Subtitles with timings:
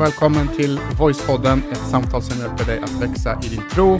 [0.00, 3.94] och välkommen till Voicepodden, ett samtal som hjälper dig att växa i din tro.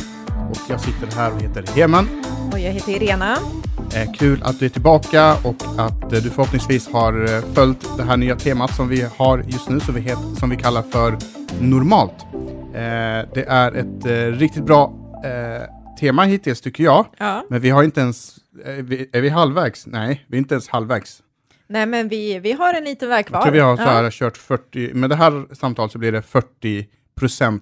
[0.51, 2.09] Och jag sitter här och heter Heman.
[2.53, 3.37] Och jag heter Irena.
[3.95, 8.03] Eh, kul att du är tillbaka och att eh, du förhoppningsvis har eh, följt det
[8.03, 11.19] här nya temat som vi har just nu, som vi, het, som vi kallar för
[11.61, 12.27] normalt.
[12.75, 14.93] Eh, det är ett eh, riktigt bra
[15.25, 17.45] eh, tema hittills tycker jag, Ja.
[17.51, 19.87] men vi har inte ens, är vi, är vi halvvägs?
[19.87, 21.23] Nej, vi är inte ens halvvägs.
[21.71, 23.39] Nej, men vi, vi har en liten väg kvar.
[23.39, 24.11] Jag tror vi har så här ja.
[24.13, 26.23] kört 40, med det här samtalet så blir det
[27.21, 27.61] 40%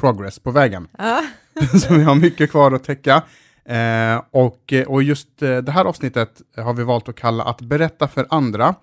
[0.00, 0.88] progress på vägen.
[0.98, 1.22] Ja.
[1.80, 3.22] så vi har mycket kvar att täcka.
[3.64, 8.08] Eh, och, och just eh, det här avsnittet har vi valt att kalla att berätta
[8.08, 8.74] för andra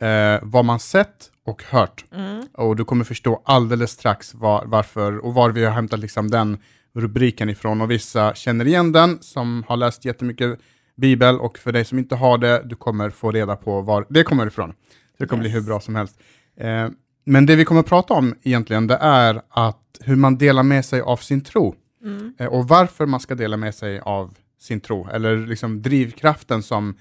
[0.00, 2.04] eh, vad man sett och hört.
[2.14, 2.46] Mm.
[2.52, 6.58] Och du kommer förstå alldeles strax var, varför och var vi har hämtat liksom den
[6.94, 7.80] rubriken ifrån.
[7.80, 10.58] Och vissa känner igen den som har läst jättemycket
[10.96, 14.22] bibel och för dig som inte har det, du kommer få reda på var det
[14.24, 14.70] kommer ifrån.
[14.70, 15.52] Så det kommer Yes.
[15.52, 16.20] bli hur bra som helst.
[16.56, 16.88] Eh,
[17.24, 20.84] men det vi kommer att prata om egentligen, det är att hur man delar med
[20.84, 21.74] sig av sin tro.
[22.04, 22.34] Mm.
[22.38, 26.94] Eh, och varför man ska dela med sig av sin tro, eller liksom drivkraften som,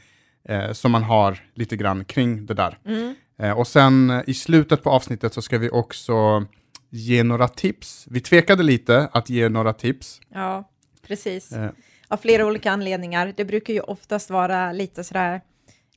[0.49, 2.77] eh, som man har lite grann kring det där.
[2.85, 3.15] Mm.
[3.39, 6.45] Eh, och sen eh, i slutet på avsnittet så ska vi också
[6.89, 8.05] ge några tips.
[8.09, 10.21] Vi tvekade lite att ge några tips.
[10.33, 10.69] ja,
[11.07, 11.53] precis.
[12.11, 13.33] Eh, Av flera olika anledningar.
[13.37, 15.41] Det brukar ju oftast vara lite sådär...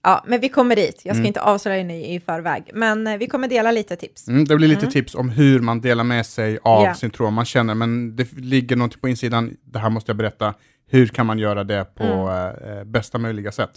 [0.07, 1.01] Ja, men vi kommer dit.
[1.05, 1.27] Jag ska Mm.
[1.27, 4.29] inte avslöja nu i förväg, men eh, vi kommer dela lite tips.
[4.29, 4.93] Mm, det blir lite Mm.
[4.93, 6.95] tips om hur man delar med sig av Ja.
[6.95, 7.31] sin tro.
[7.31, 10.55] Man känner, men det ligger något på insidan, det här måste jag berätta.
[10.91, 12.79] Hur kan man göra det på Mm.
[12.79, 13.71] eh, bästa möjliga sätt?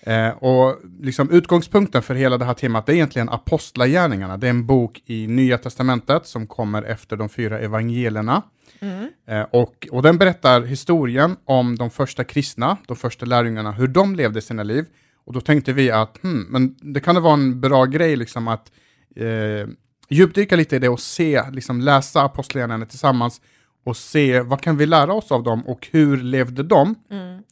[0.00, 4.36] Eh, och liksom utgångspunkten för hela det här temat är egentligen Apostlagärningarna.
[4.36, 8.42] Det är en bok i Nya Testamentet som kommer efter de fyra evangelierna.
[8.80, 9.08] Mm.
[9.26, 14.14] Eh, och, och den berättar historien om de första kristna, de första lärjungarna, hur de
[14.14, 14.84] levde sina liv.
[15.24, 18.72] Och då tänkte vi att hmm, men det kan vara en bra grej liksom att
[19.16, 19.68] eh,
[20.08, 23.40] djupdyka lite i det och se, liksom läsa Apostlagärningarna tillsammans
[23.84, 26.94] och se vad kan vi lära oss av dem och hur levde de?
[27.10, 27.42] Mm.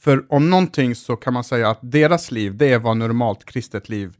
[0.00, 3.88] För om någonting så kan man säga att deras liv, det är vad normalt kristet
[3.88, 4.14] liv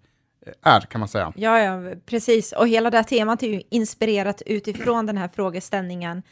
[0.47, 1.33] eh, är, kan man säga.
[1.37, 2.53] Ja, ja, precis.
[2.53, 6.23] Och hela det här temat är ju inspirerat utifrån den här frågeställningen.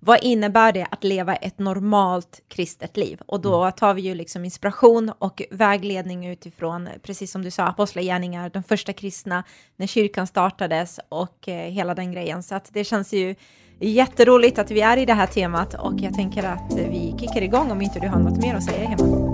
[0.00, 3.20] Vad innebär det att leva ett normalt kristet liv?
[3.26, 8.50] Och då tar vi ju liksom inspiration och vägledning utifrån, precis som du sa, apostlagärningar,
[8.50, 9.44] de första kristna,
[9.76, 12.42] när kyrkan startades och eh, hela den grejen.
[12.42, 13.34] Så att det känns ju
[13.80, 17.70] jätteroligt att vi är i det här temat och jag tänker att vi kickar igång
[17.70, 19.27] om inte du har något mer att säga hemma.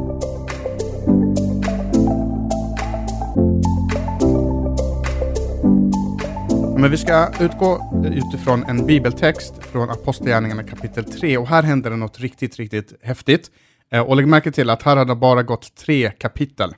[6.84, 11.96] Men vi ska utgå utifrån en bibeltext från Apostlagärningarna kapitel 3 och här händer det
[11.96, 13.50] något riktigt, riktigt häftigt.
[13.92, 16.74] Eh, Och lägg märke till att här har det bara gått tre kapitel.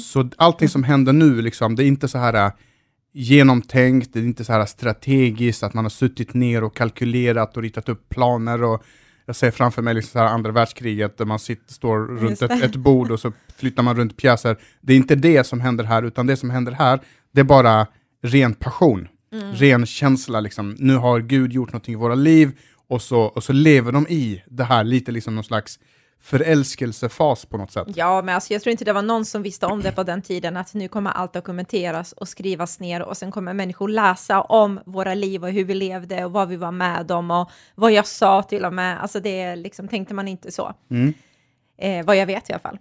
[0.00, 2.52] Så allting som händer nu, liksom, det är inte så här eh,
[3.12, 7.62] genomtänkt, det är inte så här strategiskt, att man har suttit ner och kalkylerat och
[7.62, 8.82] ritat upp planer och
[9.26, 12.62] jag ser framför mig liksom så här andra världskriget där man sitter, står runt ett,
[12.62, 14.56] ett bord och så flyttar man runt pjäser.
[14.80, 17.00] Det är inte det som händer här, utan det som händer här,
[17.32, 17.86] det är bara
[18.22, 19.08] ren passion,
[19.52, 20.40] ren känsla.
[20.40, 20.76] Liksom.
[20.78, 22.58] Nu har Gud gjort någonting i våra liv
[22.88, 25.78] och så, och så lever de i det här, lite liksom någon slags
[26.24, 27.88] förälskelsefas på något sätt.
[27.94, 30.22] Ja, men alltså, jag tror inte det var någon som visste om det på den
[30.22, 34.80] tiden, att nu kommer allt dokumenteras och skrivas ner och sen kommer människor läsa om
[34.86, 38.06] våra liv och hur vi levde och vad vi var med om och vad jag
[38.06, 39.02] sa till och med.
[39.02, 40.74] Alltså det liksom, tänkte man inte så.
[40.90, 41.14] Mm.
[41.78, 42.78] Eh, vad jag vet i alla fall.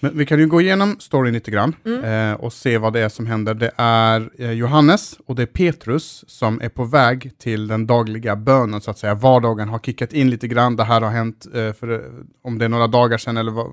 [0.00, 1.74] Men vi kan ju gå igenom storyn lite grann
[2.04, 3.54] eh, och se vad det är som händer.
[3.54, 8.36] Det är eh, Johannes och det är Petrus som är på väg till den dagliga
[8.36, 9.14] bönen, så att säga.
[9.14, 10.76] Vardagen har kickat in lite grann.
[10.76, 12.00] Det här har hänt eh, för eh,
[12.42, 13.66] om det är några dagar sedan eller vad,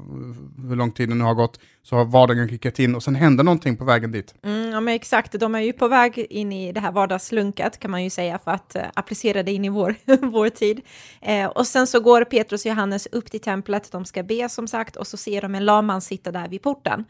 [0.70, 3.44] hur lång tid det nu har gått, så har vardagen kickat in och sen händer
[3.44, 4.36] någonting på vägen dit.
[4.44, 5.40] Mm, ja, men exakt.
[5.40, 8.52] De är ju på väg in i det här vardagslunket kan man ju säga för
[8.52, 10.82] att eh, applicera det in i vår, vår tid.
[11.22, 13.92] Eh, och sen så går Petrus och Johannes upp till templet.
[13.92, 17.06] De ska be som sagt och så ser de en laman sitta där vid porten.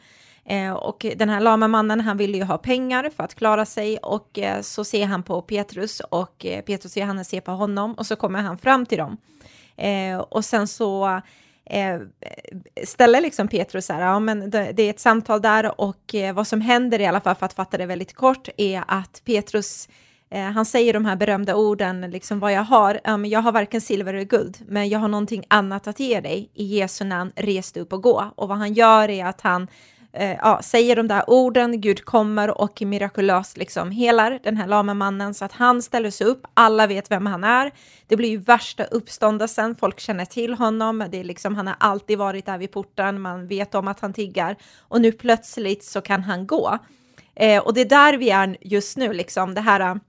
[0.46, 3.98] Eh, och den här lama mannen, han ville ju ha pengar för att klara sig
[3.98, 7.94] och eh, så ser han på Petrus och eh, Petrus och Johannes ser på honom
[7.94, 9.18] och så kommer han fram till dem.
[9.78, 11.22] Eh, och sen så
[11.66, 12.00] eh,
[12.84, 16.34] ställer liksom Petrus så här, ja men det, det är ett samtal där och eh,
[16.34, 19.90] vad som händer i alla fall för att fatta det väldigt kort är att Petrus
[20.30, 23.52] eh, han säger de här berömda orden, liksom vad jag har, ja, men jag har
[23.52, 26.50] varken silver eller guld, men jag har någonting annat att ge dig.
[26.54, 28.32] I Jesu namn, res dig upp och gå.
[28.36, 29.68] Och vad han gör är att han
[30.14, 34.94] eh, ja, säger de där orden, Gud kommer och mirakulöst liksom helar den här lama
[34.94, 37.72] mannen så att han ställer sig upp, alla vet vem han är.
[38.08, 42.18] Det blir ju värsta uppståndelsen, folk känner till honom, det är liksom, han har alltid
[42.18, 44.56] varit där vid porten, man vet om att han tiggar.
[44.80, 46.78] Och nu plötsligt så kan han gå.
[47.36, 49.54] Eh, och det är där vi är just nu, liksom.
[49.54, 50.00] Det här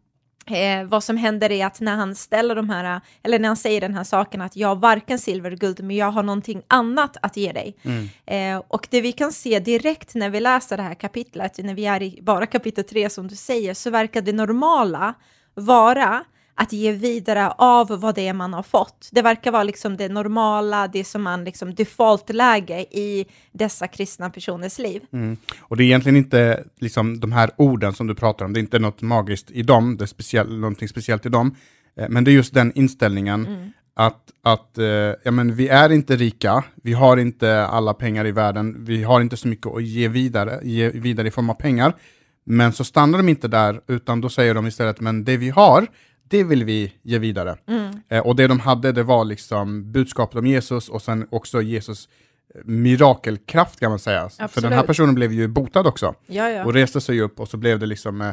[0.47, 3.81] Eh, vad som händer är att när han ställer de här, eller när han säger
[3.81, 7.17] den här saken att jag har varken silver och guld, men jag har någonting annat
[7.23, 7.77] att ge dig.
[7.83, 8.09] Mm.
[8.27, 11.87] Eh, och det vi kan se direkt när vi läser det här kapitlet, när vi
[11.87, 15.15] är i bara kapitel 3 som du säger, så verkar det normala
[15.55, 16.25] vara
[16.55, 19.09] att ge vidare av vad det är man har fått.
[19.13, 24.79] Det verkar vara liksom det normala, det som man liksom defaultläge i dessa kristna personers
[24.79, 25.03] liv.
[25.13, 25.37] Mm.
[25.61, 28.63] Och det är egentligen inte liksom de här orden som du pratar om, det är
[28.63, 31.57] inte något magiskt i dem, det är speciell, någonting speciellt i dem,
[31.97, 33.73] eh, men det är just den inställningen Mm.
[33.95, 34.85] att, att eh,
[35.23, 39.21] ja, men vi är inte rika, vi har inte alla pengar i världen, vi har
[39.21, 41.95] inte så mycket att ge vidare, ge vidare i form av pengar,
[42.45, 45.87] men så stannar de inte där, utan då säger de istället, men det vi har,
[46.29, 47.57] det vill vi ge vidare.
[47.69, 47.93] Mm.
[48.09, 52.09] Eh, och det de hade, det var liksom budskapet om Jesus och sen också Jesus
[52.55, 54.29] eh, mirakelkraft kan man säga.
[54.29, 54.71] För Absolut.
[54.71, 56.65] den här personen blev ju botad också Ja, ja.
[56.65, 58.29] och reste sig upp och så blev det liksom eh,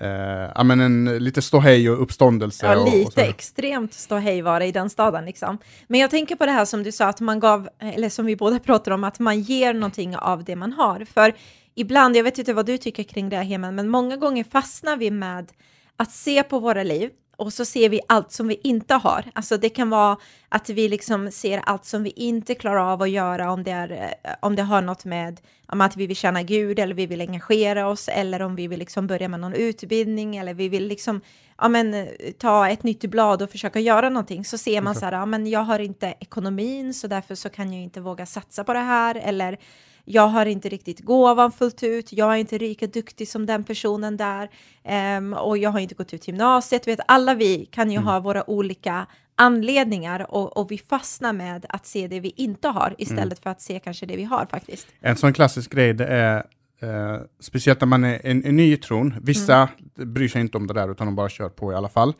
[0.00, 2.66] eh, ja, men en, lite ståhej och uppståndelse.
[2.66, 3.20] Ja, och, och lite så.
[3.20, 5.58] extremt ståhej var det i den staden liksom.
[5.88, 8.36] Men jag tänker på det här som du sa, att man gav, eller som vi
[8.36, 11.04] båda pratar om, att man ger någonting av det man har.
[11.04, 11.34] För
[11.74, 14.96] ibland, jag vet inte vad du tycker kring det här Heman, men många gånger fastnar
[14.96, 15.52] vi med
[15.96, 19.24] att se på våra liv och så ser vi allt som vi inte har.
[19.32, 20.16] Alltså det kan vara
[20.48, 23.90] att vi liksom ser allt som vi inte klarar av att göra om det, är,
[24.24, 27.20] eh, om det har något med om att vi vill tjäna Gud eller vi vill
[27.20, 31.20] engagera oss eller om vi vill liksom börja med någon utbildning eller vi vill liksom
[31.58, 32.06] ja, men, eh,
[32.38, 35.46] ta ett nytt blad och försöka göra någonting så ser man så här, ja, men
[35.46, 39.14] jag har inte ekonomin så därför så kan jag inte våga satsa på det här
[39.14, 39.58] eller
[40.06, 44.16] jag har inte riktigt gåvan fullt ut, jag är inte lika duktig som den personen
[44.16, 44.50] där
[44.84, 46.88] ehm, och jag har inte gått ut gymnasiet.
[46.88, 51.86] Vet, alla vi kan ju ha våra olika anledningar och, och vi fastnar med att
[51.86, 54.86] se det vi inte har istället för att se kanske det vi har faktiskt.
[55.00, 56.36] En sån klassisk grej det är,
[56.80, 59.68] eh, speciellt när man är en, en ny i tron, vissa
[59.98, 60.14] Mm.
[60.14, 62.12] bryr sig inte om det där utan de bara kör på i alla fall.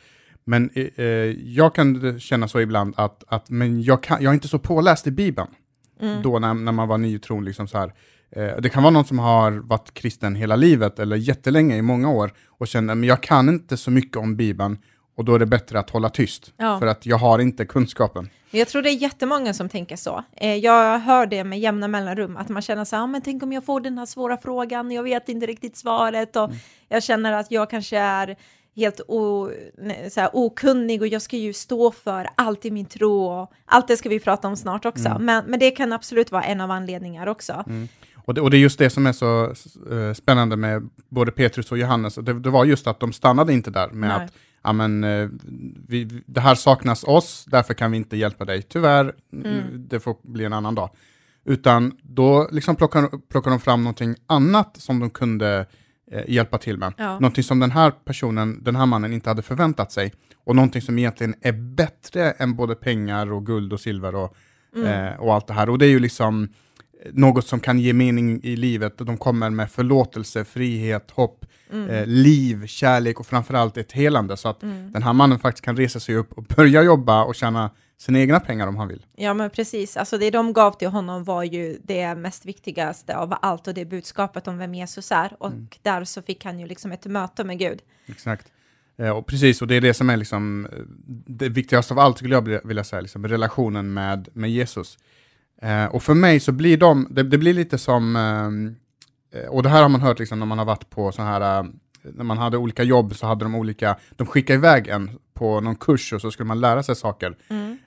[0.44, 1.05] Men eh,
[1.55, 5.06] jag kan känna så ibland att, att men jag, kan, jag är inte så påläst
[5.06, 5.49] i Bibeln.
[6.01, 6.23] Mm.
[6.23, 7.93] Då när, när man var ny i tron, liksom så här.
[8.31, 12.11] Eh, det kan vara någon som har varit kristen hela livet eller jättelänge i många
[12.11, 14.79] år och känner men jag kan inte så mycket om Bibeln
[15.17, 16.79] och då är det bättre att hålla tyst Ja.
[16.79, 18.29] för att jag har inte kunskapen.
[18.51, 20.25] Jag tror det är jättemånga som tänker så.
[20.37, 23.43] Eh, Jag hör det med jämna mellanrum, att man känner så här, "Ah, men tänk
[23.43, 26.51] om jag får den här svåra frågan, jag vet inte riktigt svaret och
[26.89, 28.37] jag känner att jag kanske är
[28.76, 29.50] helt o,
[30.11, 33.88] så här, okunnig och jag ska ju stå för allt i min tro och allt
[33.88, 35.17] det ska vi prata om snart också.
[35.20, 37.64] Men, men det kan absolut vara en av anledningar också.
[38.26, 39.44] Och det, och det är just det som är så
[39.90, 42.14] eh, spännande med både Petrus och Johannes.
[42.14, 44.25] Det, det var just att de stannade inte där med Nej.
[44.25, 44.32] att
[44.62, 45.28] ja, men, eh,
[45.88, 48.62] vi, det här saknas oss, därför kan vi inte hjälpa dig.
[48.62, 49.62] Tyvärr, Mm.
[49.88, 50.90] det får bli en annan dag.
[51.44, 55.67] Utan då liksom plockar, plockar de fram någonting annat som de kunde
[56.26, 56.93] hjälpa till med.
[56.97, 57.12] Ja.
[57.12, 60.12] Någonting som den här personen, den här mannen inte hade förväntat sig.
[60.44, 64.37] Och någonting som egentligen är bättre än både pengar och guld och silver och,
[64.76, 65.06] Mm.
[65.12, 65.69] eh, och allt det här.
[65.70, 66.49] Och det är ju liksom
[67.12, 68.99] något som kan ge mening i livet.
[68.99, 71.91] De kommer med förlåtelse, frihet, hopp, Mm.
[71.91, 74.37] eh, liv, kärlek och framförallt ett helande.
[74.37, 74.93] Så att Mm.
[74.93, 78.41] den här mannen faktiskt kan resa sig upp och börja jobba och tjäna sina egna
[78.41, 79.07] pengar om han vill.
[79.17, 79.97] Ja, men precis.
[79.97, 83.85] Alltså det de gav till honom var ju det mest viktigaste av allt och det
[83.85, 85.37] budskapet om vem Jesus är.
[85.38, 87.79] Och där så fick han ju liksom ett möte med Gud.
[88.07, 88.47] Exakt.
[88.99, 90.79] Eh, och precis, och det är det som är liksom eh,
[91.26, 94.99] det viktigaste av allt, skulle jag vilja- säga, liksom, relationen med, med Jesus.
[95.62, 98.17] Eh, och för mig så blir de, det, det blir lite som,
[99.33, 101.59] eh, och det här har man hört liksom när man har varit på så här,
[101.61, 101.67] eh,
[102.03, 105.76] när man hade olika jobb så hade de olika, de skickade iväg en på någon
[105.76, 107.37] kurs och så skulle man lära sig saker.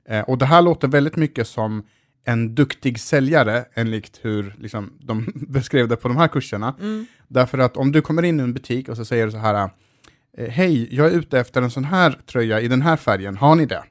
[0.10, 1.84] Eh, och det här låter väldigt mycket som
[2.26, 6.76] en duktig säljare, enligt hur liksom, de beskrev det på de här kurserna.
[7.28, 9.70] Därför att om du kommer in i en butik och så säger du så här,
[10.38, 13.56] eh, hej, jag är ute efter en sån här tröja i den här färgen, har
[13.56, 13.84] ni det?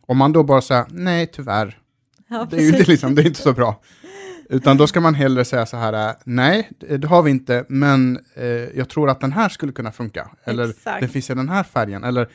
[0.00, 1.78] Om man då bara säger, nej tyvärr,
[2.28, 3.82] Ja, det är inte, liksom, det är inte så bra.
[4.48, 8.18] Utan då ska man hellre säga så här, nej, det det har vi inte, men
[8.34, 10.30] eh, jag tror att den här skulle kunna funka.
[10.44, 11.00] Eller Exakt.
[11.00, 12.04] den finns i den här färgen.
[12.04, 12.28] Eller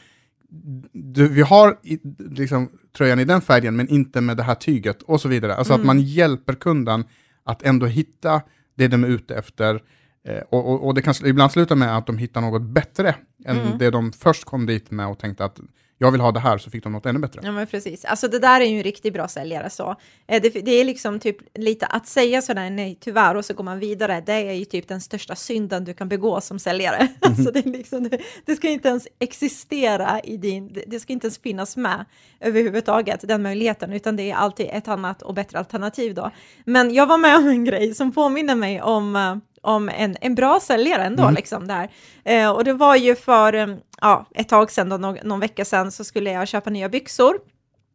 [0.92, 5.02] du, vi har i, liksom, tröjan i den färgen, men inte med det här tyget
[5.02, 5.56] och så vidare.
[5.56, 7.04] Alltså att man hjälper kunden
[7.44, 8.42] att ändå hitta
[8.76, 9.82] det de är ute efter.
[10.28, 13.16] Eh, och, och, och det kan ibland sluta med att de hittar något bättre
[13.46, 15.60] än det de först kom dit med och tänkte att
[16.02, 17.42] jag vill ha det här, så fick de något ännu bättre.
[17.44, 18.06] Ja, men precis.
[18.06, 19.96] Alltså det där är ju en riktigt bra säljare så.
[20.28, 23.64] Eh, Det, det är liksom typ lite att säga sådär nej tyvärr och så går
[23.64, 24.24] man vidare.
[24.26, 27.08] Det är ju typ den största synden du kan begå som säljare.
[27.22, 31.26] Alltså det, liksom, det, det ska inte ens existera i din, det- det ska inte
[31.28, 32.06] ens finnas med
[32.40, 36.32] överhuvudtaget, den möjligheten, utan det är alltid ett annat och bättre alternativ då.
[36.66, 40.36] Men jag var med om en grej som påminner mig om eh, om en, en
[40.36, 41.90] bra säljare ändå, liksom där.
[42.24, 43.68] Eh, och det var ju för, eh,
[44.02, 47.36] ja, ett tag sedan, då, någon, någon vecka sedan, så skulle jag köpa nya byxor.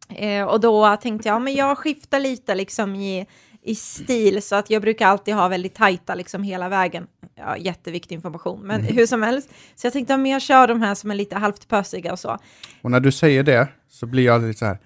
[0.08, 3.26] Eh, och då tänkte jag, men jag skiftar lite liksom i,
[3.62, 7.06] i stil, så att jag brukar alltid ha väldigt tajta liksom hela vägen.
[7.34, 8.96] Ja, jätteviktig information, men Mm.
[8.96, 9.48] hur som helst.
[9.74, 12.18] Så jag tänkte, ja, men jag kör de här som är lite halvt pösiga och
[12.18, 12.38] så.
[12.82, 14.78] Och när du säger det så blir jag lite så här,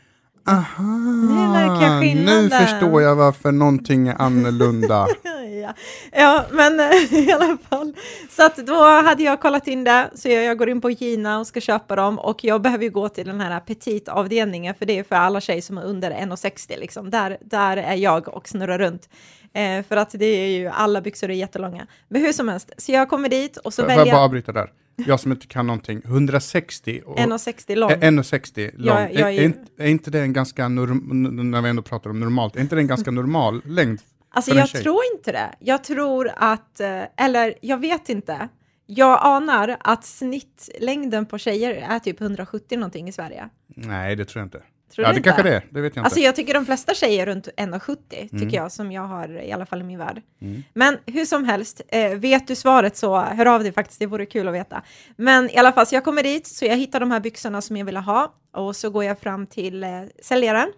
[0.48, 5.06] aha, Nu verkar nu skillnaden." förstår jag varför någonting är annorlunda.
[5.60, 5.74] ja.
[6.12, 7.94] ja, men eh, i alla fall.
[8.30, 11.38] Så att då hade jag kollat in det, så jag, jag går in på Gina
[11.38, 14.98] och ska köpa dem och jag behöver ju gå till den här petitavdelningen för det
[14.98, 17.10] är för alla tjejer som är under 1,60 liksom.
[17.10, 19.08] Där, där är jag och snurrar runt.
[19.52, 21.86] Eh, för att det är ju, alla byxor är jättelånga.
[22.08, 24.24] Men hur som helst, så jag kommer dit och så Får jag väljer bara jag
[24.24, 24.72] avbryta där?
[25.06, 27.90] Jag som inte kan någonting, 160 och 1,60 lång.
[27.90, 28.96] Ä- 1,60 lång.
[28.96, 31.82] Ja, jag är, är är, inte, är inte det en ganska, norm, när vi ändå
[31.82, 34.00] pratar om normalt, är inte det en ganska normal längd?
[34.32, 34.82] Alltså jag tjej.
[34.82, 35.50] tror inte det.
[35.58, 38.48] Jag tror att, eh, eller jag vet inte.
[38.86, 43.48] Jag anar att snittlängden på tjejer är typ 170 någonting i Sverige.
[43.66, 44.62] Nej, det tror jag inte.
[44.94, 45.28] Tror ja, det inte?
[45.28, 46.26] kanske det är, det vet jag Alltså inte.
[46.26, 48.54] jag tycker de flesta tjejer är runt 1,70 tycker Mm.
[48.54, 50.22] jag som jag har i alla fall i min värld.
[50.40, 50.62] Mm.
[50.74, 54.26] Men hur som helst, eh, vet du svaret så hör av dig faktiskt, det vore
[54.26, 54.82] kul att veta.
[55.16, 57.76] Men i alla fall, så jag kommer dit, så jag hittar de här byxorna som
[57.76, 59.88] jag ville ha och så går jag fram till eh,
[60.22, 60.68] säljaren.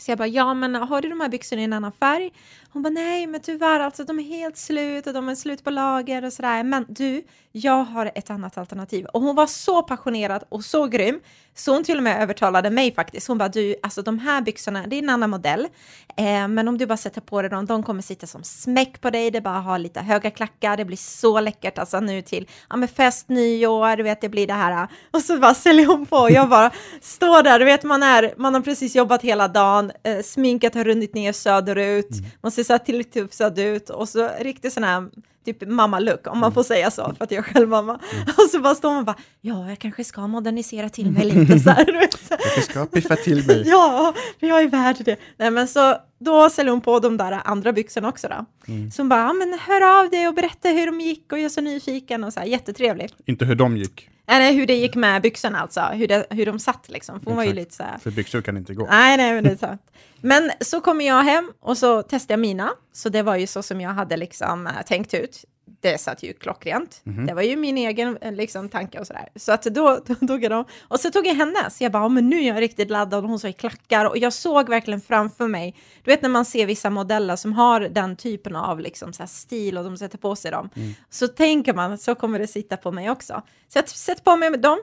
[0.00, 2.30] Så jag bara, ja men har du de här byxorna i en annan färg?
[2.72, 5.70] Hon bara, nej men tyvärr, alltså de är helt slut och de är slut på
[5.70, 6.62] lager och sådär.
[6.62, 9.06] Men du, jag har ett annat alternativ.
[9.06, 11.20] Och hon var så passionerad och så grym,
[11.54, 13.28] så hon till och med övertalade mig faktiskt.
[13.28, 15.68] Hon bara, du, alltså de här byxorna, det är en annan modell.
[16.16, 19.10] Eh, men om du bara sätter på dig dem, de kommer sitta som smäck på
[19.10, 19.30] dig.
[19.30, 22.88] Det bara har lite höga klackar, det blir så läckert alltså nu till ja, men
[22.88, 24.88] fest, nyår, du vet det blir det här.
[25.10, 28.34] Och så bara säljer hon på och jag bara står där, du vet man är,
[28.36, 32.08] man har precis jobbat hela dagen, eh, sminket har runnit ner söderut,
[32.42, 35.08] man ser så här tilltufsad ut och så riktigt sån här
[35.44, 37.94] typ mamma-look, om man får säga så, för att jag är själv mamma.
[38.26, 41.70] Och så bara står man bara, ja, jag kanske ska modernisera till mig lite så
[41.70, 42.08] här.
[42.56, 43.62] Jag ska piffa till mig.
[43.66, 45.16] Ja, för jag är värd det.
[45.36, 48.44] Nej, men så då säljer hon på de där andra byxorna också då.
[48.92, 51.44] Så hon bara, ja, men hör av dig och berätta hur de gick och jag
[51.44, 53.10] är så nyfiken och så här, jättetrevlig.
[53.26, 56.58] Inte hur de gick, Eller hur det gick med byxorna alltså, hur, det, hur de
[56.58, 57.20] satt liksom.
[57.20, 58.86] För hon var ju lite så här, för byxor kan inte gå.
[58.90, 59.82] Nej, nej, men det är sant.
[60.20, 62.70] Men så kommer jag hem och så testar jag mina.
[62.92, 65.44] Så det var ju så som jag hade liksom eh, tänkt ut.
[65.80, 67.00] Det satt ju klockrent.
[67.26, 69.28] Det var ju min egen eh, liksom, tanke och sådär.
[69.36, 70.64] Så att då, då tog jag dem.
[70.88, 71.80] Och så tog jag hennes.
[71.80, 73.24] Jag bara, men nu är jag riktigt laddad.
[73.24, 74.04] Och hon så i klackar.
[74.04, 75.76] Och jag såg verkligen framför mig.
[76.04, 79.78] Du vet när man ser vissa modeller som har den typen av liksom, så stil
[79.78, 80.70] och de sätter på sig dem.
[81.10, 83.42] Så tänker man så kommer det sitta på mig också.
[83.68, 84.78] Så jag sätter på mig dem.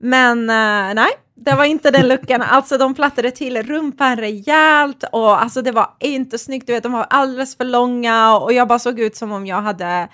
[0.00, 2.42] Men uh, nej, det var inte den luckan.
[2.42, 6.66] Alltså de plattade till rumpan rejält och alltså det var inte snyggt.
[6.66, 9.62] Du vet, de var alldeles för långa och jag bara såg ut som om jag
[9.62, 10.08] hade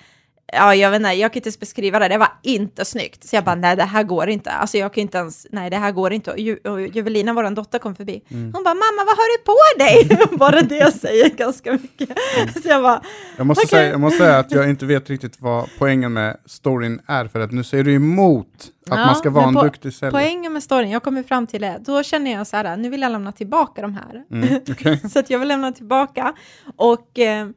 [0.53, 2.07] Ja, jag vet inte, jag kan inte ens beskriva det.
[2.07, 3.27] Det var inte snyggt.
[3.27, 4.51] Så jag bara, nej, det här går inte.
[4.51, 6.31] Alltså, jag kan inte ens, nej, det här går inte.
[6.31, 8.21] Och, Ju, och Juvelina, vår dotter, kom förbi.
[8.29, 10.27] Hon bara, mamma, vad har du på dig?
[10.37, 12.09] Bara det jag säger ganska mycket.
[12.63, 13.01] Så jag bara,
[13.37, 13.69] Jag måste, Okej.
[13.79, 17.39] säga, jag måste säga att jag inte vet riktigt vad poängen med storyn är, för
[17.39, 18.47] att nu säger du emot
[18.89, 20.11] att Ja, man ska vara en på- duktig säljare.
[20.23, 23.01] poängen med storyn, jag kommer fram till det, då känner jag så här, nu vill
[23.01, 24.23] jag lämna tillbaka de här.
[24.31, 24.99] Mm, okej.
[25.13, 26.33] så att jag vill lämna tillbaka.
[26.75, 27.47] Och, eh,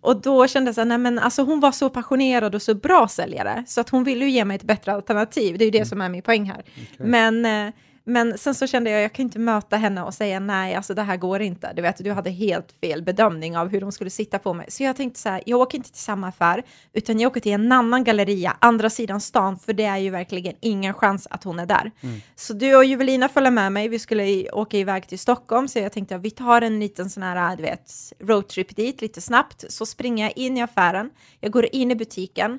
[0.00, 2.74] och då kände jag så här, nej men alltså hon var så passionerad och så
[2.74, 5.58] bra säljare, så att hon ville ju ge mig ett bättre alternativ.
[5.58, 6.64] Det är ju det som är min poäng här.
[6.98, 7.74] Men, eh,
[8.08, 11.02] men sen så kände jag, jag kan inte möta henne och säga nej, alltså det
[11.02, 11.72] här går inte.
[11.72, 14.66] Du vet, du hade helt fel bedömning av hur de skulle sitta på mig.
[14.68, 16.62] Så jag tänkte så här, jag åker inte till samma affär,
[16.92, 20.54] utan jag åker till en annan galleria, andra sidan stan, för det är ju verkligen
[20.60, 21.90] ingen chans att hon är där.
[22.36, 25.92] Så du och Juvelina följer med mig, vi skulle åka iväg till Stockholm, så jag
[25.92, 29.86] tänkte att vi tar en liten sån här, du vet, roadtrip dit lite snabbt, så
[29.86, 31.10] springer jag in i affären,
[31.40, 32.58] jag går in i butiken,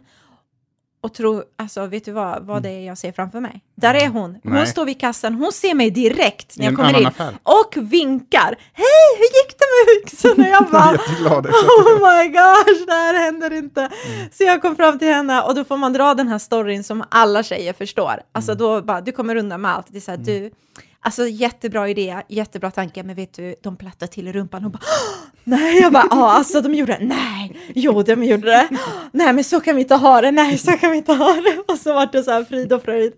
[1.01, 3.61] och tror, alltså vet du vad, vad det är jag ser framför mig?
[3.75, 4.39] Där är hon.
[4.43, 4.67] Hon Nej.
[4.67, 7.33] står vid kassan, hon ser mig direkt när jag kommer in affär.
[7.43, 8.55] och vinkar.
[8.73, 10.49] Hej, hur gick det med byxorna?
[10.49, 13.89] Jag bara, oh my gosh, det här händer inte.
[14.31, 17.03] Så jag kom fram till henne och då får man dra den här storyn som
[17.09, 18.21] alla tjejer förstår.
[18.31, 19.87] Alltså då bara, du kommer undan med allt.
[19.89, 20.51] Det är så här, du,
[21.01, 25.29] alltså jättebra idé, jättebra tanke, men vet du, de plattade till rumpan och bara, "Åh,
[25.43, 28.67] nej, jag bara, ja, alltså de gjorde det, nej, jo, de gjorde det,
[29.11, 31.73] nej, men så kan vi inte ha det, nej, så kan vi inte ha det.
[31.73, 33.13] Och så vart det så här frid och fröjd.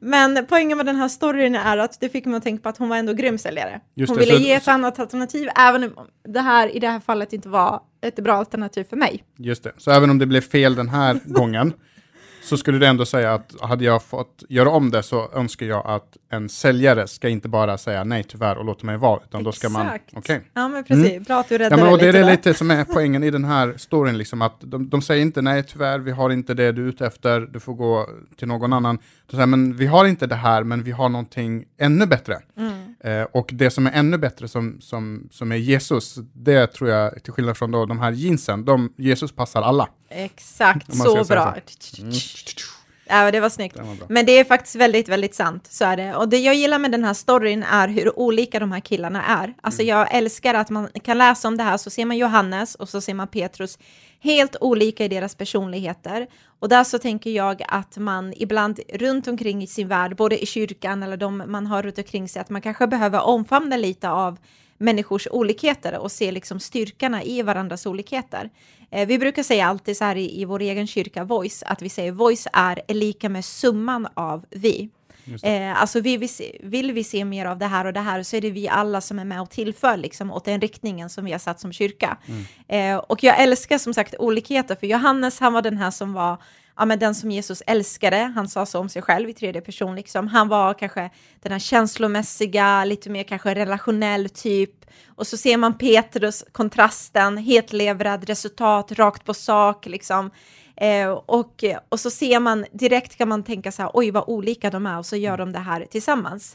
[0.00, 2.78] Men poängen med den här storyn är att det fick mig att tänka på att
[2.78, 3.80] hon var ändå grym säljare.
[3.96, 6.88] Just hon det, ville så- ge ett annat alternativ, även om det här i det
[6.88, 9.24] här fallet inte var ett bra alternativ för mig.
[9.38, 11.72] Just det, så även om det blev fel den här gången
[12.44, 15.86] så skulle du ändå säga att hade jag fått göra om det så önskar jag
[15.86, 19.52] att en säljare ska inte bara säga nej tyvärr och låta mig vara, utan då
[19.52, 19.86] ska man...
[19.86, 20.10] Exakt.
[20.16, 20.40] Okej.
[20.54, 21.26] Ja, men precis.
[21.26, 22.30] Bra att du Ja, räddade men, och det är lite det där.
[22.30, 25.62] lite som är poängen i den här storyn, liksom, att de, de säger inte nej
[25.62, 28.98] tyvärr, vi har inte det du är ute efter, du får gå till någon annan.
[29.26, 32.38] De säger, men vi har inte det här, men vi har någonting ännu bättre.
[32.56, 32.83] Mm.
[33.04, 37.22] Eh, och det som är ännu bättre, som, som, som är Jesus, det tror jag,
[37.22, 39.88] till skillnad från då, de här jeansen, de, Jesus passar alla.
[40.08, 41.56] Exakt, så bra.
[41.98, 42.12] Mm.
[43.06, 43.76] Ja, det var snyggt.
[43.76, 43.96] Var.
[44.08, 45.66] Men det är faktiskt väldigt, väldigt sant.
[45.70, 46.14] Så är det.
[46.16, 49.54] Och det jag gillar med den här storyn är hur olika de här killarna är.
[49.60, 49.96] Alltså Mm.
[49.96, 53.00] jag älskar att man kan läsa om det här, så ser man Johannes och så
[53.00, 53.78] ser man Petrus.
[54.20, 56.26] Helt olika i deras personligheter.
[56.60, 60.46] Och där så tänker jag att man ibland runt omkring i sin värld, både i
[60.46, 64.38] kyrkan eller de man har runt omkring sig, att man kanske behöver omfamna lite av
[64.78, 68.50] människors olikheter och se liksom styrkorna i varandras olikheter.
[68.90, 71.88] Eh, vi brukar säga alltid så här i, i vår egen kyrka, voice, att vi
[71.88, 74.88] säger voice är lika med summan av vi.
[75.42, 78.22] Eh, alltså vill vi, se, vill vi se mer av det här och det här
[78.22, 81.24] så är det vi alla som är med och tillför liksom, åt den riktningen som
[81.24, 82.18] vi har satt som kyrka.
[82.68, 86.38] Eh, och jag älskar som sagt olikheter, för Johannes han var den här som var
[86.76, 89.94] ja, men den som Jesus älskade, han sa så om sig själv i tredje person,
[89.94, 90.28] liksom.
[90.28, 94.84] han var kanske den här känslomässiga, lite mer kanske relationell typ.
[95.06, 100.30] Och så ser man Petrus, kontrasten, hetlevrad, resultat, rakt på sak, liksom.
[100.76, 104.70] Eh, och, och så ser man, direkt kan man tänka så här, oj vad olika
[104.70, 106.54] de är, och så gör de det här tillsammans.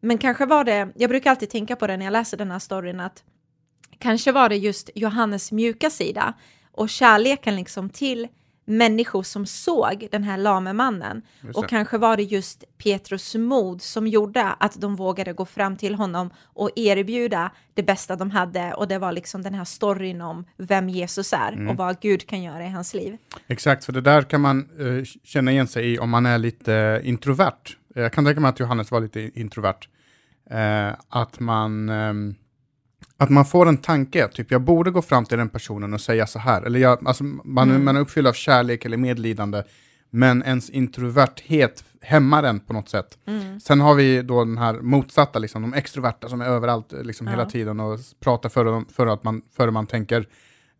[0.00, 2.58] Men kanske var det, jag brukar alltid tänka på det när jag läser den här
[2.58, 3.22] storyn, att
[3.98, 6.34] kanske var det just Johannes mjuka sida
[6.72, 8.28] och kärleken liksom till
[8.70, 11.22] människor som såg den här lame mannen.
[11.54, 15.94] Och kanske var det just Petrus mod som gjorde att de vågade gå fram till
[15.94, 18.72] honom och erbjuda det bästa de hade.
[18.74, 21.68] Och det var liksom den här storyn om vem Jesus är Mm.
[21.68, 23.16] och vad Gud kan göra i hans liv.
[23.46, 27.00] Exakt, för det där kan man eh, känna igen sig i om man är lite
[27.04, 27.76] introvert.
[27.94, 29.88] Jag kan tänka mig att Johannes var lite introvert.
[30.50, 32.34] Eh, att, man, ehm,
[33.20, 36.26] att man får en tanke, typ jag borde gå fram till den personen och säga
[36.26, 36.62] så här.
[36.62, 37.84] Eller jag, alltså, man, Mm.
[37.84, 39.62] man är uppfylld av kärlek eller medlidande,
[40.10, 43.18] men ens introverthet hämmar en på något sätt.
[43.26, 43.60] Mm.
[43.60, 47.30] Sen har vi då den här motsatta, liksom, de extroverta som är överallt liksom, Ja.
[47.30, 50.26] hela tiden och pratar före, före, att man, före man tänker.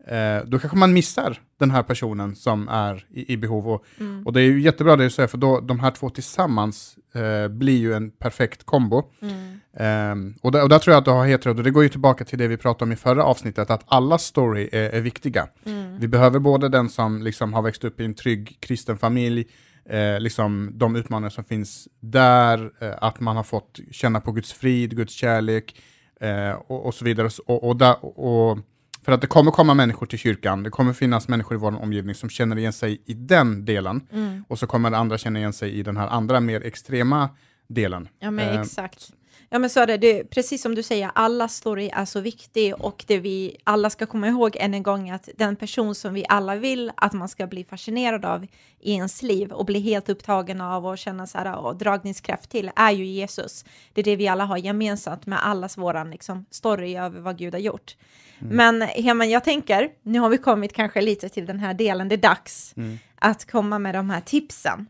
[0.06, 3.68] Eh, då kanske man missar den här personen som är i, i behov.
[3.68, 4.26] Och, Mm.
[4.26, 7.48] och det är ju jättebra det du säger, för då, de här två tillsammans eh,
[7.48, 9.02] blir ju en perfekt kombo.
[9.22, 9.59] Mm.
[9.76, 11.82] Ehm, och, där, och där tror jag att du har helt rätt, och det går
[11.82, 15.00] ju tillbaka till det vi pratade om i förra avsnittet, att alla story är, är
[15.00, 15.48] viktiga.
[15.66, 15.98] Mm.
[15.98, 19.46] Vi behöver både den som liksom har växt upp i en trygg kristen familj,
[19.84, 24.52] eh, liksom de utmaningar som finns där, eh, att man har fått känna på Guds
[24.52, 25.80] frid, Guds kärlek
[26.20, 27.30] eh, och, och så vidare.
[27.46, 28.58] Och, och, där, och,
[29.04, 32.14] för att det kommer komma människor till kyrkan, det kommer finnas människor i vår omgivning
[32.14, 34.44] som känner igen sig i den delen, Mm.
[34.48, 37.28] och så kommer andra känna igen sig i den här andra mer extrema
[37.68, 38.08] delen.
[38.18, 39.12] Ja, men Eh, exakt.
[39.52, 39.96] Ja, men så är det.
[39.96, 40.24] det.
[40.24, 44.28] Precis som du säger, alla story är så viktig och det vi alla ska komma
[44.28, 47.46] ihåg än en gång är att den person som vi alla vill att man ska
[47.46, 48.46] bli fascinerad av
[48.80, 52.70] i ens liv och bli helt upptagen av och känna så här, och dragningskraft till
[52.76, 53.64] är ju Jesus.
[53.92, 57.54] Det är det vi alla har gemensamt med allas våran liksom, story över vad Gud
[57.54, 57.96] har gjort.
[58.38, 62.14] Men Heman, jag tänker, nu har vi kommit kanske lite till den här delen, det
[62.14, 62.74] är dags
[63.14, 64.86] att komma med de här tipsen.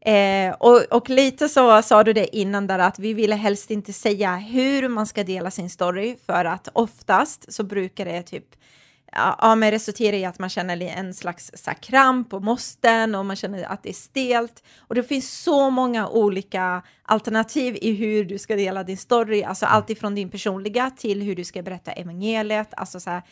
[0.00, 3.92] Eh, och, och lite så sa du det innan där att vi ville helst inte
[3.92, 8.44] säga hur man ska dela sin story för att oftast så brukar det typ
[9.12, 13.64] ja, men resultera i att man känner en slags kramp och måsten och man känner
[13.64, 14.62] att det är stelt.
[14.78, 19.66] Och det finns så många olika alternativ i hur du ska dela din story, alltså
[19.66, 23.22] allt ifrån din personliga till hur du ska berätta evangeliet, alltså så här,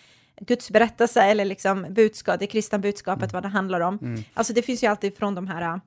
[0.41, 3.99] Guds berättelse eller liksom budskap, det kristna budskapet, vad det handlar om.
[4.35, 5.81] Alltså det finns ju alltid från de här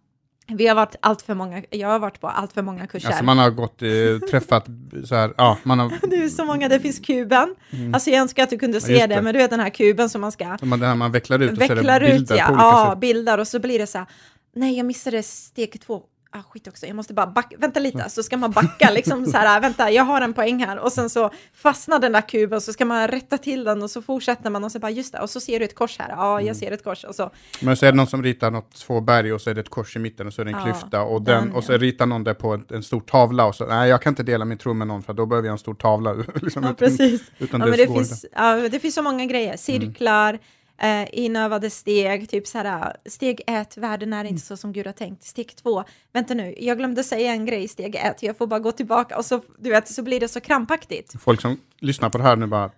[0.56, 3.08] vi har varit allt för många, jag har varit på allt för många kurser.
[3.08, 3.90] Alltså man har gått, eh,
[4.32, 4.66] träffat
[5.06, 7.56] så här, ja, man har, det är så många, det finns kuben.
[7.94, 9.22] Alltså jag önskar att du kunde se just det, det.
[9.22, 11.52] men du vet den här kuben som man ska man, det här man vecklar ut
[11.52, 13.00] och så är vecklar det ut, bilder ja, på olika ja sätt.
[13.00, 14.08] bilder och så blir det så här,
[14.56, 18.24] nej jag missade steg två, ah, skit också, jag måste bara backa, vänta lite, så
[18.24, 21.30] ska man backa liksom så här, vänta, jag har en poäng här och sen så
[21.54, 24.72] fastnar den där kuben så ska man rätta till den och så fortsätter man och
[24.72, 26.48] så bara just det, och så ser du ett kors här, ja Mm.
[26.48, 29.02] jag ser ett kors och så, Men så är det någon som ritar något, två
[29.02, 30.64] berg och så är det ett kors i mitten och så är det en Ja,
[30.64, 33.56] klyfta och, den, den, och så ritar någon det på en, en stor tavla och
[33.56, 35.60] så, nej jag kan inte dela min tro med någon för då behöver jag en
[35.60, 36.14] stor tavla.
[36.42, 37.22] liksom, ja utan- precis.
[37.40, 39.58] Utan Ja, det, men det, finns, ja, det finns så många grejer.
[39.58, 40.42] Cirklar, Mm.
[40.84, 44.34] Eh, inövade steg, typ så här, steg ett, världen är Mm.
[44.34, 45.24] inte så som Gud har tänkt.
[45.24, 48.72] Steg två, vänta nu, jag glömde säga en grej steg ett, jag får bara gå
[48.72, 51.14] tillbaka och så, du vet, så blir det så krampaktigt.
[51.22, 52.72] Folk som lyssnar på det här nu bara,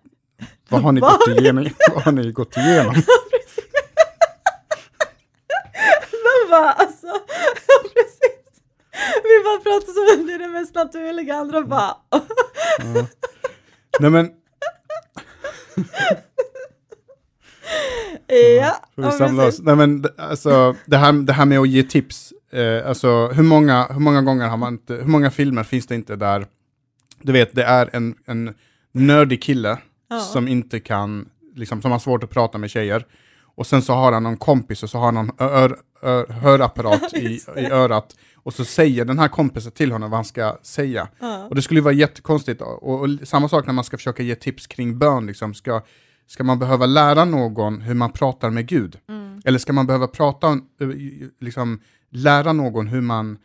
[0.70, 1.70] vad har ni, gått, igenom?
[1.94, 2.94] vad har ni gått igenom?
[6.50, 7.08] bara, alltså,
[7.94, 8.62] precis.
[9.24, 11.98] Vi bara pratar som om det är det mest naturliga, andra bara...
[12.12, 12.22] Ja.
[14.00, 14.32] Nej men,
[18.60, 19.60] ja, ja, samla oss.
[19.62, 23.88] Nej men, alltså, det här, det här med att ge tips, eh, alltså hur många,
[23.90, 26.46] hur många gånger har man inte, hur många filmer finns det inte där,
[27.22, 28.54] du vet, det är en, en
[28.92, 29.78] nördig kille
[30.10, 30.20] Ja.
[30.20, 33.06] som inte kan, liksom, som har svårt att prata med tjejer.
[33.56, 37.14] Och sen så har han någon kompis och så har han någon ör, ör, hörapparat
[37.14, 38.16] i, i örat.
[38.36, 41.08] Och så säger den här kompisen till honom vad han ska säga.
[41.50, 42.62] Och det skulle ju vara jättekonstigt.
[42.62, 45.26] Och, och, och samma sak när man ska försöka ge tips kring bön.
[45.28, 45.54] Liksom.
[45.54, 45.82] Ska,
[46.28, 48.98] ska man behöva lära någon hur man pratar med Gud?
[49.10, 49.42] Mm.
[49.46, 50.88] Eller ska man behöva prata, eh,
[51.40, 53.38] liksom, lära någon hur man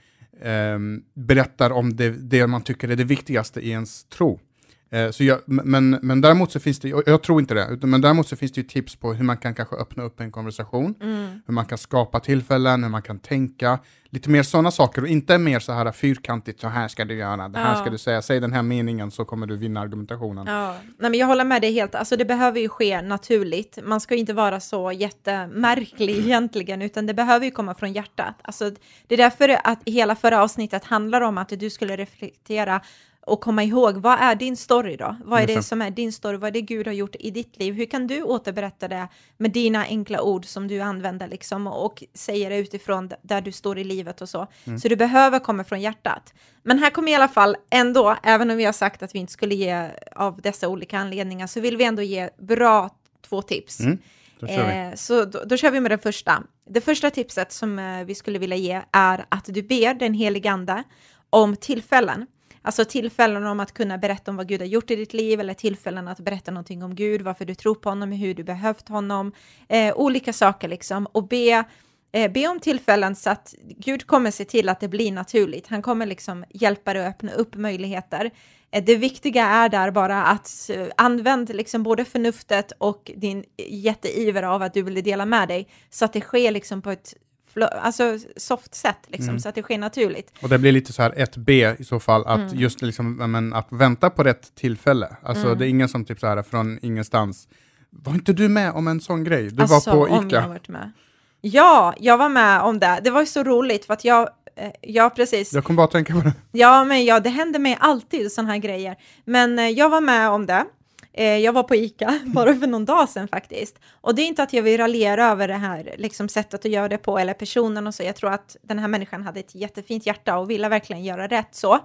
[0.43, 4.41] ehm, berättar om det, det man tycker är det viktigaste i ens tro?
[4.91, 8.29] Eh, så jag, men, men däremot så finns det, jag tror inte det, men däremot
[8.29, 11.41] så finns det ju tips på hur man kan kanske öppna upp en konversation, Mm.
[11.47, 13.79] hur man kan skapa tillfällen, hur man kan tänka,
[14.11, 17.49] lite mer sådana saker och inte mer så här fyrkantigt, så här ska du göra,
[17.49, 17.81] det här Ja.
[17.81, 20.47] ska du säga, säg den här meningen så kommer du vinna argumentationen.
[20.47, 21.95] Ja, nej, men jag håller med dig helt.
[21.95, 23.79] Alltså det behöver ju ske naturligt.
[23.85, 28.35] Man ska ju inte vara så jättemärklig egentligen, utan det behöver ju komma från hjärtat.
[28.43, 28.71] Alltså,
[29.07, 32.81] det är därför att hela förra avsnittet handlar om att du skulle reflektera
[33.29, 35.17] och komma ihåg, vad är din story då?
[35.25, 36.37] Vad är det som är din story?
[36.37, 37.75] Vad är det Gud har gjort i ditt liv?
[37.75, 42.51] Hur kan du återberätta det med dina enkla ord som du använder liksom och säger
[42.51, 44.47] det utifrån där du står i livet och så.
[44.83, 46.35] Så du behöver komma från hjärtat.
[46.63, 49.33] Men här kommer i alla fall ändå, även om vi har sagt att vi inte
[49.33, 52.91] skulle ge av dessa olika anledningar, så vill vi ändå ge bra
[53.29, 53.81] två tips.
[53.81, 53.99] Mm,
[54.41, 54.47] då.
[54.47, 56.43] Eh, så då, då kör vi med det första.
[56.71, 60.51] Det första tipset som eh, vi skulle vilja ge är att du ber den helige
[60.51, 60.83] ande
[61.31, 62.27] om tillfällen.
[62.63, 65.55] Alltså tillfällen om att kunna berätta om vad Gud har gjort i ditt liv eller
[65.55, 69.33] tillfällen att berätta någonting om Gud, varför du tror på honom, hur du behövt honom,
[69.69, 71.07] eh, olika saker liksom.
[71.07, 71.65] Och be,
[72.13, 75.67] eh, be om tillfällen så att Gud kommer se till att det blir naturligt.
[75.67, 78.31] Han kommer liksom hjälpa dig att öppna upp möjligheter.
[78.71, 84.43] Eh, Det viktiga är där bara att eh, använd liksom både förnuftet och din jätteiver
[84.43, 87.15] av att du vill dela med dig så att det sker liksom på ett
[87.57, 89.41] alltså soft sätt, liksom, Mm.
[89.41, 90.33] så att det sker naturligt.
[90.43, 92.59] Och det blir lite så här 1B i så fall, att Mm.
[92.59, 95.17] just liksom, men, att vänta på rätt tillfälle.
[95.23, 95.59] Alltså Mm.
[95.59, 97.49] det är ingen som typ så här från ingenstans,
[97.91, 99.51] var inte du med om en sån grej?
[99.51, 100.49] Du alltså, var på om jag ICA.
[100.49, 100.93] varit med.
[101.41, 103.01] Ja, jag var med om det.
[103.05, 105.53] Det var ju så roligt för att jag, eh, ja precis.
[105.53, 106.33] Jag kom bara att tänka på det.
[106.53, 108.97] Ja, men ja, det händer mig alltid sådana här grejer.
[109.25, 110.65] Men eh, jag var med om det.
[111.13, 113.79] Eh, jag var på ICA bara för någon dag sedan faktiskt.
[113.91, 116.89] Och det är inte att jag vill raljera över det här liksom, sättet att göra
[116.89, 118.03] det på eller personen och så.
[118.03, 121.55] Jag tror att den här människan hade ett jättefint hjärta och ville verkligen göra rätt
[121.55, 121.79] så.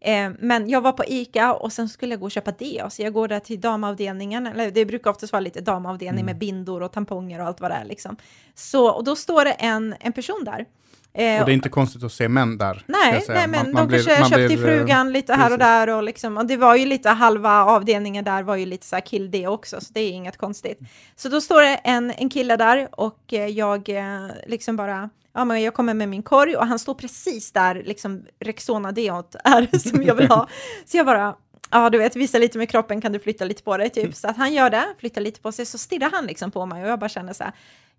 [0.00, 3.02] Eh, men jag var på ICA och sen skulle jag gå och köpa deo, så
[3.02, 6.92] jag går där till damavdelningen, eller det brukar oftast vara lite damavdelning med bindor och
[6.92, 8.16] tamponger och allt vad det är liksom.
[8.54, 10.66] Så, och då står det en, en person där.
[11.12, 12.84] Eh, Och det är inte konstigt att se män där.
[12.86, 15.52] Nej, nej men Man- man de blir- kanske man köpte blir, till frugan lite här
[15.52, 18.86] och där och liksom, och det var ju lite halva avdelningen där var ju lite
[18.86, 20.78] så här kill det också, så det är inget konstigt.
[21.16, 25.44] Så då står det en, en kille där och eh, jag eh, liksom bara, ja
[25.44, 29.78] men jag kommer med min korg och han står precis där liksom Rexona deot är
[29.88, 30.48] som jag vill ha.
[30.84, 31.34] Så jag bara,
[31.70, 34.14] ja du vet, visa lite med kroppen, kan du flytta lite på dig typ.
[34.14, 36.82] Så att han gör det, flyttar lite på sig, så stirrar han liksom på mig
[36.84, 37.52] och jag bara känner så här,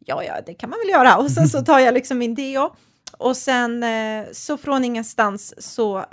[0.06, 1.17] ja ja, det kan man väl göra.
[1.17, 2.76] Och sen så tar jag liksom min deo
[3.17, 6.04] och sen eh, så från ingenstans så eh,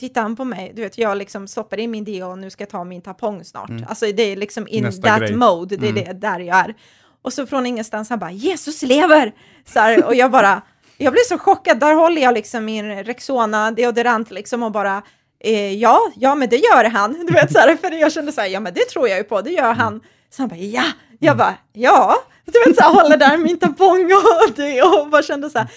[0.00, 2.62] tittar han på mig, du vet jag liksom stoppar in min deo och nu ska
[2.62, 3.70] jag ta min tampong snart.
[3.88, 5.34] Alltså det är liksom in Nästa that grej.
[5.34, 6.04] mode, det är Mm.
[6.04, 6.74] det där jag är.
[7.22, 9.32] Och så från ingenstans han bara Jesus lever!
[9.66, 10.62] Så här, och jag bara,
[10.98, 15.02] jag blir så chockad, där håller jag liksom min Rexona deodorant liksom och bara
[15.44, 17.26] eh, ja, ja men det gör han.
[17.26, 19.24] Du vet så här, för jag kände så här, ja men det tror jag ju
[19.24, 20.00] på, det gör han.
[20.30, 20.84] Så han bara ja,
[21.18, 25.22] jag bara ja, du vet så här, håller där min tampong och det och bara
[25.22, 25.68] kände så här,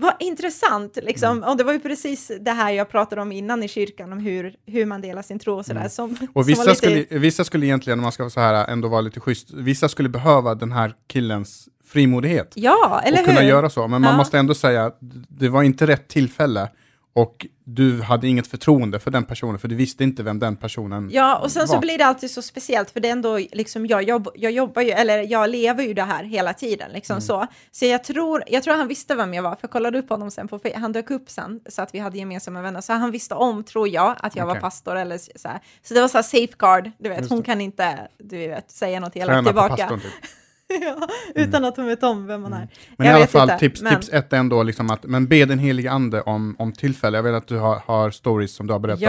[0.00, 1.42] vad intressant liksom.
[1.42, 4.54] Och det var ju precis det här jag pratade om innan i kyrkan, om hur,
[4.66, 5.88] hur man delar sin tro och sådär.
[5.88, 8.88] Som Och vissa, lite- skulle, vissa skulle egentligen, om man ska vara så här, ändå
[8.88, 12.52] vara lite schysst, vissa skulle behöva den här killens frimodighet.
[12.54, 13.48] Ja, eller och kunna hur?
[13.48, 13.88] göra så.
[13.88, 14.16] Men man Ja.
[14.16, 14.92] måste ändå säga
[15.28, 16.68] det var inte rätt tillfälle
[17.12, 21.10] och du hade inget förtroende för den personen, för du visste inte vem den personen
[21.12, 21.80] Ja, och sen så var.
[21.80, 24.90] blir det alltid så speciellt, för det är ändå liksom, jag, jobb, jag jobbar ju,
[24.90, 27.20] eller jag lever ju det här hela tiden, liksom Mm.
[27.20, 27.46] så.
[27.72, 30.30] Så jag tror, jag tror han visste vem jag var, för jag kollade upp honom
[30.30, 33.34] sen på, han dök upp sen, så att vi hade gemensamma vänner, så han visste
[33.34, 34.60] om, tror jag, att jag var Okej.
[34.62, 35.60] pastor eller så här.
[35.82, 39.16] Så det var så här safeguard, du vet, hon kan inte, du vet, säga något
[39.16, 39.76] elakt tillbaka.
[39.76, 40.10] pastorn typ.
[40.82, 42.68] ja, utan att hon vet om vem man är.
[42.96, 45.28] Men Jag i alla fall, inte, tips, men- tips ett är ändå liksom att, men
[45.28, 47.18] be den helige ande om, om tillfälle.
[47.18, 49.00] Jag vet att du har, har stories som du har berättat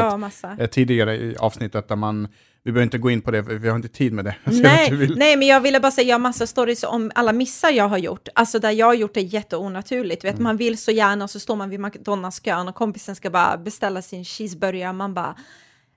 [0.43, 2.27] Ja, eh, tidigare i avsnittet där man,
[2.63, 4.35] vi behöver inte gå in på det, för vi har inte tid med det.
[4.43, 7.87] Nej, nej, men jag ville bara säga, jag har massa stories om alla missar jag
[7.87, 8.27] har gjort.
[8.35, 10.23] Alltså där jag har gjort det jätteonaturligt.
[10.23, 10.35] Mm.
[10.35, 13.29] Vet, Man vill så gärna och så står man vid McDonalds kön och kompisen ska
[13.29, 14.93] bara beställa sin cheeseburgare.
[14.93, 15.35] Man bara,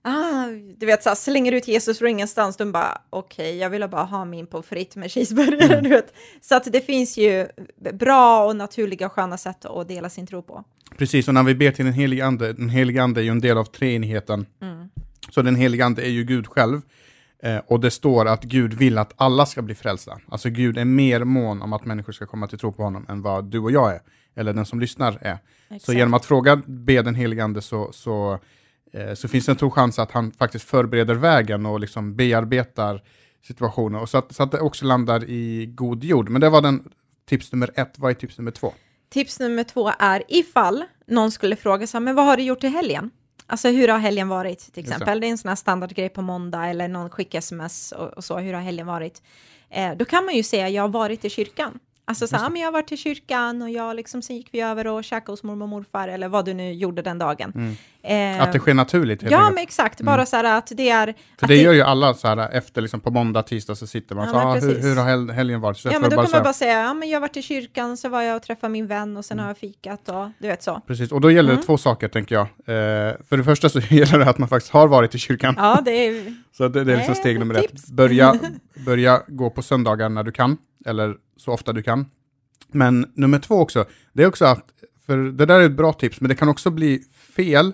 [0.02, 2.56] ah, du vet, så här, slänger ut Jesus från ingenstans.
[2.56, 5.78] De bara, okej, jag ville bara ha min pommes frites med cheeseburgare.
[5.78, 5.82] Mm.
[5.82, 6.14] Du vet.
[6.40, 7.46] Så att det finns ju
[7.92, 10.64] bra och naturliga och sköna sätt att dela sin tro på.
[10.98, 13.40] Precis, och när vi ber till den helige ande, den helige ande är ju en
[13.40, 14.46] del av treenigheten.
[14.62, 14.88] Mm.
[15.30, 16.80] Så den helige ande är ju Gud själv.
[17.42, 20.18] Eh, och det står att Gud vill att alla ska bli frälsta.
[20.28, 23.22] Alltså Gud är mer mån om att människor ska komma till tro på honom än
[23.22, 24.00] vad du och jag är,
[24.34, 25.38] eller den som lyssnar är.
[25.68, 25.98] Så Exakt.
[25.98, 28.38] genom att fråga, be den helige ande så, så,
[29.14, 33.02] så finns det en stor chans att han faktiskt förbereder vägen och liksom bearbetar
[33.42, 34.00] situationen.
[34.00, 36.28] Och så, att, så att det också landar i god jord.
[36.28, 36.92] Men det var den
[37.28, 37.98] tips nummer ett.
[37.98, 38.72] Vad är tips nummer två?
[39.10, 42.68] Tips nummer två är ifall någon skulle fråga sig, men vad har du gjort i
[42.68, 43.10] helgen?
[43.46, 45.20] Alltså hur har helgen varit till exempel?
[45.20, 48.38] Det är en sån här standardgrej på måndag eller någon skickar sms och, och så,
[48.38, 49.22] hur har helgen varit?
[49.70, 51.78] Eh, då kan man ju säga, jag har varit i kyrkan.
[52.04, 52.46] Alltså så här, det.
[52.46, 55.32] "Ja, men jag varit i kyrkan och jag liksom, sen gick vi över och käkade
[55.32, 57.52] hos mormor och morfar eller vad du nu gjorde den dagen.
[57.54, 58.36] Mm.
[58.36, 61.06] Eh, Att det sker naturligt Ja, men exakt, bara så här att det är...
[61.38, 64.14] För att det gör ju alla så här efter liksom på måndag, tisdag så sitter
[64.14, 65.76] man Ja, så ah, hur, hur har hel- helgen varit?
[65.78, 68.08] Så Ja, men då kan man bara säga, ja men jag varit i kyrkan, så
[68.08, 70.80] var jag och träffade min vän och sen har jag fikat och du vet så.
[70.86, 71.60] Precis, och då gäller Mm.
[71.60, 72.42] det två saker tänker jag.
[72.46, 75.54] Eh, för det första så gäller det att man faktiskt har varit i kyrkan.
[75.58, 76.34] Ja, det är...
[76.56, 77.86] Så det, det är liksom steg nummer ett.
[77.88, 78.34] Börja,
[78.86, 82.06] börja gå på söndagar när du kan, eller så ofta du kan.
[82.68, 84.64] Men nummer två också, det är också att,
[85.06, 87.02] för det där är ett bra tips, men det kan också bli
[87.36, 87.72] fel,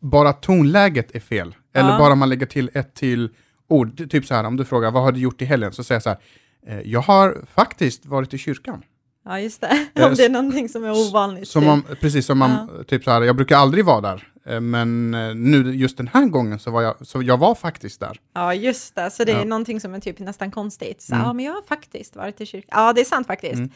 [0.00, 1.54] bara tonläget är fel.
[1.74, 1.98] Eller Ja.
[1.98, 3.30] bara man lägger till ett till
[3.68, 4.10] ord.
[4.10, 5.72] Typ så här, om du frågar vad har du gjort i helgen?
[5.72, 6.18] Så säger jag så här,
[6.66, 8.82] eh, jag har faktiskt varit i kyrkan.
[9.24, 9.86] Ja, just det.
[10.04, 11.48] Om det är någonting som är ovanligt.
[11.48, 11.70] Som typ.
[11.70, 15.34] om, precis som om, typ så här, jag brukar aldrig vara där, eh, men eh,
[15.34, 18.20] nu just den här gången så var jag, så jag var faktiskt där.
[18.34, 19.10] Ja, just det.
[19.10, 19.44] Så det är Ja.
[19.44, 21.02] någonting som är typ nästan konstigt.
[21.02, 21.26] Så, Mm.
[21.26, 22.68] Ja, men jag har faktiskt varit i kyrkan.
[22.84, 23.54] Ja, det är sant faktiskt.
[23.54, 23.70] Mm.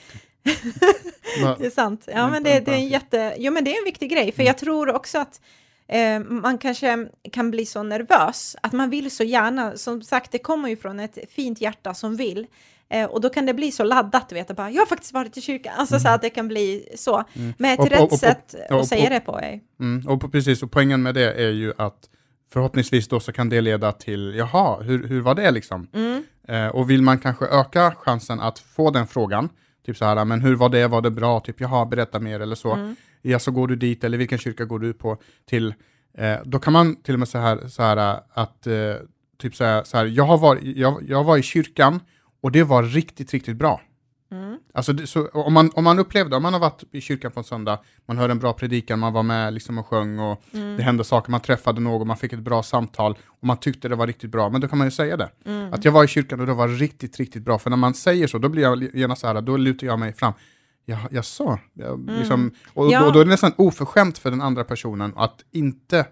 [1.59, 2.09] Det är sant.
[2.15, 3.35] Ja, Men det, det är en jätte...
[3.39, 4.33] Jo, men det är en viktig grej.
[4.33, 4.47] För Mm.
[4.47, 5.41] jag tror också att
[5.89, 8.57] eh, man kanske kan bli så nervös.
[8.63, 9.77] Att man vill så gärna.
[9.77, 12.47] Som sagt, det kommer ju från ett fint hjärta som vill.
[12.91, 14.51] Eh, och då kan det bli så laddat, du vet.
[14.51, 15.73] att Bara, jag har faktiskt varit i kyrkan.
[15.77, 17.25] Alltså så att det kan bli så.
[17.59, 17.81] Men ett Mm.
[17.81, 19.61] Och- rätt och- och- sätt att säga det på är...
[19.81, 22.09] Mm, och precis, och poängen med det är ju att
[22.53, 25.89] förhoppningsvis då så kan det leda till, jaha, hur, hur var det liksom?
[25.93, 26.25] Mm.
[26.49, 29.49] Eh, och vill man kanske öka chansen att få den frågan,
[29.87, 32.55] typ så här, men hur var det, var det bra, typ jaha, berätta mer eller
[32.55, 32.73] så.
[32.73, 32.97] Mm.
[33.23, 35.17] Ja, så går du dit, eller vilken kyrka går du på
[35.49, 35.75] till?
[36.19, 38.75] Eh, då kan man till och med så här, så här att, eh,
[39.39, 42.01] typ så här, så här jag, har varit, jag, jag var i kyrkan
[42.45, 43.81] och det var riktigt, riktigt bra.
[44.33, 44.59] Mm.
[44.75, 47.41] Alltså, det, så, om, man, om man upplevde, om man har varit i kyrkan på
[47.41, 50.77] en söndag, man hörde en bra predikan, man var med liksom och sjöng och Mm.
[50.77, 53.97] det hände saker, man träffade någon, man fick ett bra samtal och man tyckte det
[53.97, 55.31] var riktigt bra, men då kan man ju säga det.
[55.45, 55.73] Mm.
[55.73, 58.27] Att jag var i kyrkan och det var riktigt, riktigt bra, för när man säger
[58.27, 60.33] så, då blir jag gärna så här, då lutar jag mig fram.
[60.85, 62.93] Ja, jag sa, jag, liksom, och, Mm.
[62.93, 63.01] Ja.
[63.05, 66.07] då, då är det nästan oförskämt för den andra personen att inte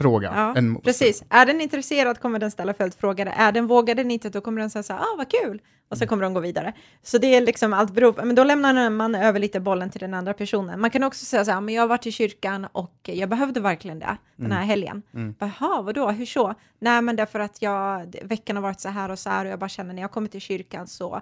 [0.00, 0.32] fråga.
[0.34, 1.22] Ja, en, precis.
[1.28, 3.26] Är den intresserad kommer den ställa följdfrågor.
[3.36, 5.98] Är den vågar den inte, då kommer den säga så här, ah, vad kul, och
[5.98, 6.72] så kommer de gå vidare.
[7.02, 10.00] Så det är liksom allt beror på, men då lämnar man över lite bollen till
[10.00, 10.80] den andra personen.
[10.80, 13.60] Man kan också säga så här, men jag har varit i kyrkan och jag behövde
[13.60, 15.02] verkligen det den här helgen.
[15.14, 15.34] Mm.
[15.38, 16.54] Jaha, vadå, hur så?
[16.78, 19.58] Nej, men därför att jag, veckan har varit så här och så här och jag
[19.58, 21.20] bara känner när jag kommer till kyrkan så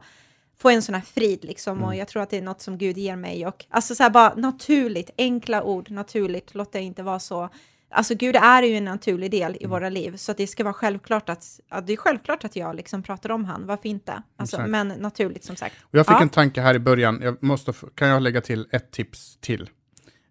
[0.58, 2.98] får en sån här frid liksom och jag tror att det är något som Gud
[2.98, 7.18] ger mig och alltså så här bara naturligt, enkla ord, naturligt, låt det inte vara
[7.18, 7.48] så
[7.90, 10.74] Alltså Gud är ju en naturlig del i våra liv, så att det ska vara
[10.74, 14.22] självklart att, att det är självklart att jag liksom pratar om han, varför inte?
[14.36, 15.74] Alltså, men naturligt som sagt.
[15.82, 16.22] Och jag fick Ja.
[16.22, 19.70] en tanke här i början, jag måste, kan jag lägga till ett tips till?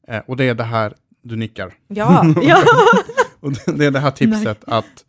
[0.07, 1.73] Eh, och det är det här, du nickar.
[1.87, 2.63] Ja, ja.
[3.39, 5.05] Och det- är det här tipset att,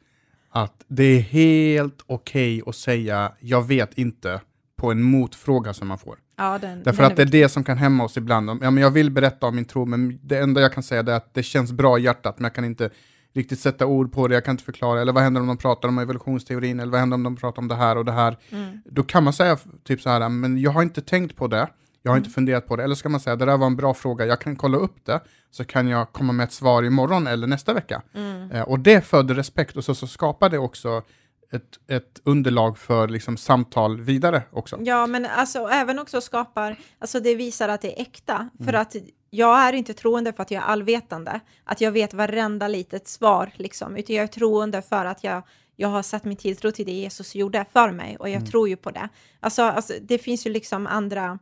[0.50, 4.40] att det är helt okej att säga jag vet inte
[4.76, 6.18] på en motfråga som man får.
[6.38, 8.50] Ja den, Därför den att det är det som kan hämma oss ibland.
[8.50, 11.10] Ja, men jag vill berätta om min tro, men det enda jag kan säga är
[11.10, 12.90] att det känns bra i hjärtat, men jag kan inte
[13.34, 15.88] riktigt sätta ord på det, jag kan inte förklara, eller vad händer om de pratar
[15.88, 18.36] om evolutionsteorin, eller vad händer om de pratar om det här och det här.
[18.50, 18.80] Mm.
[18.84, 21.68] Då kan man säga typ så här, men jag har inte tänkt på det,
[22.02, 22.24] jag har Mm.
[22.24, 24.40] inte funderat på det, eller ska man säga, det där var en bra fråga, jag
[24.40, 25.20] kan kolla upp det,
[25.50, 28.02] så kan jag komma med ett svar imorgon eller nästa vecka.
[28.14, 28.50] Mm.
[28.50, 31.02] Eh, och det föder respekt, och så, så skapar det också
[31.52, 34.78] ett, ett underlag för liksom, samtal vidare också.
[34.80, 38.48] Ja, men alltså även också skapar, alltså det visar att det är äkta.
[38.58, 38.80] För Mm.
[38.80, 38.96] att
[39.30, 43.50] jag är inte troende för att jag är allvetande, att jag vet varenda litet svar
[43.56, 45.42] liksom, utan jag är troende för att jag,
[45.76, 48.46] jag har satt min tilltro till det Jesus gjorde för mig och jag Mm.
[48.50, 49.08] tror ju på det.
[49.40, 51.38] Alltså, alltså det finns ju liksom andra,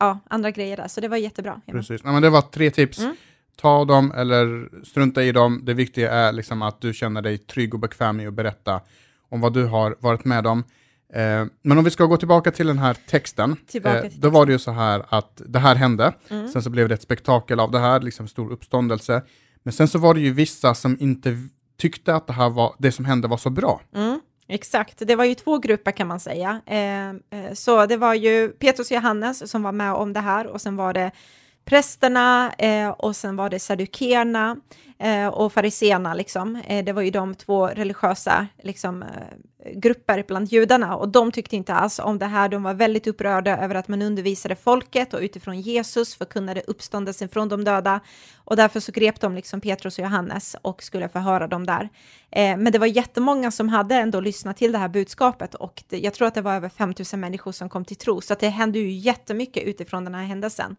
[0.00, 1.60] ja, andra grejer där, så det var jättebra.
[1.66, 2.00] Precis.
[2.04, 2.98] Ja, men det var tre tips.
[2.98, 3.16] Mm.
[3.56, 5.60] ta dem eller strunta i dem.
[5.64, 8.80] Det viktiga är liksom att du känner dig trygg och bekväm i att berätta
[9.28, 10.64] om vad du har varit med om.
[11.14, 14.30] Eh, men om vi ska gå tillbaka till den här texten, eh, till då texten.
[14.32, 16.48] var det ju så här att det här hände, Mm.
[16.48, 19.22] sen så blev det ett spektakel av det här, liksom stor uppståndelse.
[19.62, 21.36] Men sen så var det ju vissa som inte
[21.78, 23.80] tyckte att det här var, det som hände var så bra.
[23.94, 26.60] Mm, exakt, det var ju två grupper kan man säga.
[26.66, 30.46] Eh, eh, så det var ju Petrus och Johannes som var med om det här
[30.46, 31.10] och sen var det
[31.64, 34.56] prästerna eh, och sen var det sadukerna
[34.98, 36.14] eh, och fariseerna.
[36.14, 36.56] Liksom.
[36.56, 39.08] Eh, det var ju de två religiösa liksom, eh,
[39.74, 42.48] grupper bland judarna och de tyckte inte alls om det här.
[42.48, 47.48] De var väldigt upprörda över att man undervisade folket och utifrån Jesus förkunnade uppståndelsen från
[47.48, 48.00] de döda
[48.36, 51.88] och därför så grep de liksom Petrus och Johannes och skulle förhöra dem där.
[52.30, 55.98] Eh, men det var jättemånga som hade ändå lyssnat till det här budskapet och det,
[55.98, 58.48] jag tror att det var över 5000 människor som kom till tro, så att det
[58.48, 60.76] hände ju jättemycket utifrån den här händelsen.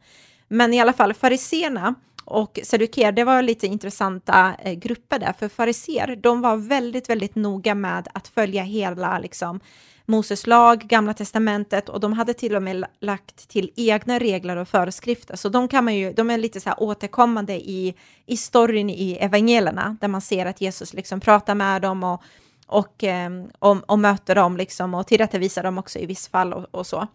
[0.48, 5.50] Men i alla fall fariseerna och saduker, det var lite intressanta eh, grupper där, för
[5.50, 9.60] fariser, de var väldigt, väldigt noga med att följa hela liksom,
[10.06, 14.68] Moses lag, Gamla Testamentet och de hade till och med lagt till egna regler och
[14.68, 15.36] föreskrifter.
[15.36, 19.18] Så de, kan man ju, de är lite så här återkommande i, i storyn i
[19.22, 22.24] evangelierna, där man ser att Jesus liksom pratar med dem och,
[22.68, 26.66] och, eh, och, och möter dem liksom, och tillrättavisar dem också i viss fall och,
[26.72, 27.08] och så.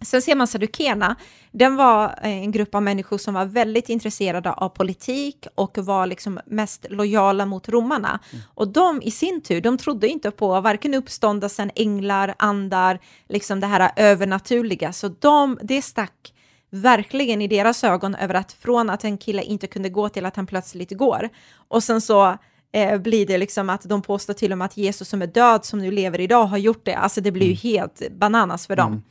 [0.00, 1.16] Sen ser man sadukerna,
[1.50, 6.06] den var eh, en grupp av människor som var väldigt intresserade av politik och var
[6.06, 8.20] liksom mest lojala mot romarna.
[8.54, 13.66] Och de i sin tur, de trodde inte på varken uppståndelsen, änglar, andar, liksom det
[13.66, 14.92] här övernaturliga.
[14.92, 16.34] Så de, det stack
[16.70, 20.36] verkligen i deras ögon över att från att en kille inte kunde gå till att
[20.36, 21.28] han plötsligt går.
[21.68, 22.38] Och sen så
[22.74, 25.64] eh, blir det liksom att de påstår till och med att Jesus som är död,
[25.64, 26.94] som nu lever idag, har gjort det.
[26.94, 29.02] Alltså det blir ju helt bananas för dem.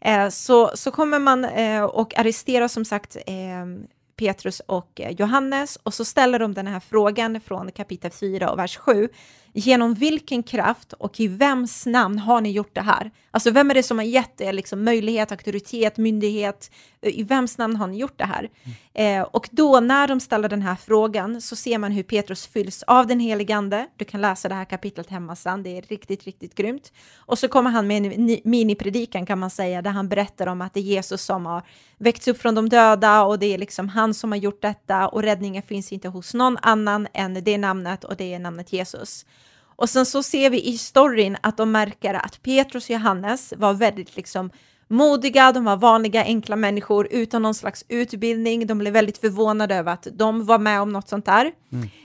[0.00, 3.66] Eh, så, så kommer man eh, och arresterar som sagt eh,
[4.16, 8.58] Petrus och eh, Johannes och så ställer de den här frågan från kapitel 4 och
[8.58, 9.08] vers 7.
[9.54, 13.10] Genom vilken kraft och i vems namn har ni gjort det här?
[13.30, 16.70] Alltså vem är det som har gett er liksom möjlighet, auktoritet, myndighet?
[17.02, 18.50] I vems namn har ni gjort det här?
[18.94, 22.82] Eh, och då när de ställer den här frågan så ser man hur Petrus fylls
[22.82, 23.86] av den helige ande.
[23.96, 26.92] Du kan läsa det här kapitlet hemma sen, det är riktigt, riktigt grymt.
[27.16, 30.74] Och så kommer han med en minipredikan kan man säga, där han berättar om att
[30.74, 31.62] det är Jesus som har
[31.98, 35.22] väckts upp från de döda och det är liksom han som har gjort detta och
[35.22, 39.26] räddningen finns inte hos någon annan än det namnet och det är namnet Jesus.
[39.82, 43.74] Och sen så ser vi i storyn att de märker att Petrus och Johannes var
[43.74, 44.50] väldigt liksom
[44.88, 48.66] modiga, de var vanliga enkla människor utan någon slags utbildning.
[48.66, 51.52] De blev väldigt förvånade över att de var med om något sånt där.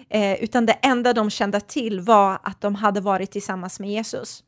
[0.10, 4.44] Eh, utan det enda de kände till var att de hade varit tillsammans med Jesus.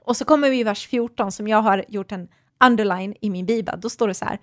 [0.00, 2.28] Och så kommer vi i vers 14 som jag har gjort en
[2.64, 3.80] underline i min bibel.
[3.80, 4.38] Då står det så här.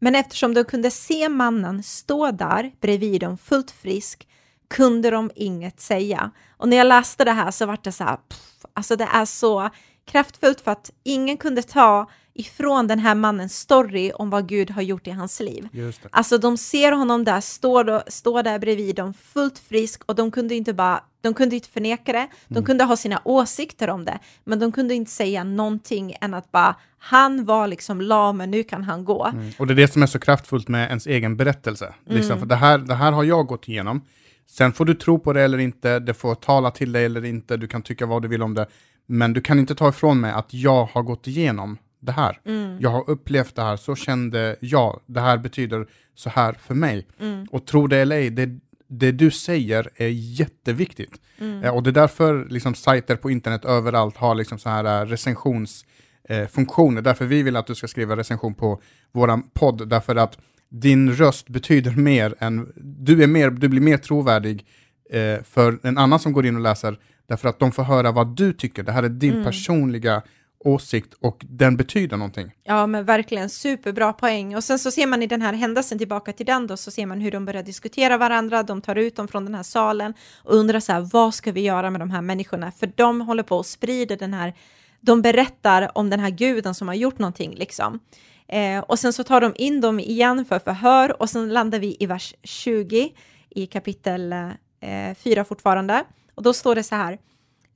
[0.00, 4.28] Men eftersom de kunde se mannen stå där bredvid dem fullt frisk
[4.68, 6.30] kunde de inget säga.
[6.56, 9.24] Och när jag läste det här så var det så här, pff, alltså det är
[9.24, 9.70] så
[10.06, 14.82] kraftfullt för att ingen kunde ta ifrån den här mannens story om vad Gud har
[14.82, 15.68] gjort i hans liv.
[16.10, 20.54] Alltså de ser honom där, står, står där bredvid dem fullt frisk och de kunde
[20.54, 24.58] inte bara, de kunde inte förneka det, de kunde ha sina åsikter om det, men
[24.58, 28.84] de kunde inte säga någonting än att bara, han var liksom lam, men nu kan
[28.84, 29.26] han gå.
[29.26, 29.52] Mm.
[29.58, 31.94] Och det är det som är så kraftfullt med ens egen berättelse.
[32.06, 32.38] Liksom, Mm.
[32.40, 34.00] för det, här, det här har jag gått igenom.
[34.46, 37.56] Sen får du tro på det eller inte, det får tala till dig eller inte,
[37.56, 38.66] du kan tycka vad du vill om det.
[39.06, 42.40] Men du kan inte ta ifrån mig att jag har gått igenom det här.
[42.44, 42.78] Mm.
[42.80, 47.06] Jag har upplevt det här, så kände jag, det här betyder så här för mig.
[47.20, 47.46] Mm.
[47.50, 51.20] Och tro det eller ej, det, det du säger är jätteviktigt.
[51.62, 55.06] Eh, och det är därför liksom, sajter på internet överallt har liksom, så här eh,
[55.06, 57.02] recensionsfunktioner.
[57.02, 58.80] Därför vi vill att du ska skriva recension på
[59.12, 63.96] våran podd, därför att din röst betyder mer än, du, är mer, du blir mer
[63.96, 64.66] trovärdig
[65.10, 68.36] eh, för en annan som går in och läser, därför att de får höra vad
[68.36, 68.82] du tycker.
[68.82, 70.22] Det här är din personliga
[70.64, 72.50] åsikt och den betyder någonting.
[72.64, 74.56] Ja, men verkligen superbra poäng.
[74.56, 77.06] Och sen så ser man i den här händelsen, tillbaka till den då, så ser
[77.06, 80.54] man hur de börjar diskutera varandra, de tar ut dem från den här salen och
[80.54, 82.72] undrar så här, vad ska vi göra med de här människorna?
[82.72, 84.54] För de håller på och sprider den här,
[85.00, 88.00] de berättar om den här guden som har gjort någonting liksom.
[88.48, 91.96] Eh, och sen så tar de in dem igen för förhör och sen landar vi
[92.00, 93.12] i vers 20
[93.50, 94.32] i kapitel
[94.80, 96.04] eh, 4 fortfarande.
[96.34, 97.18] Och då står det så här,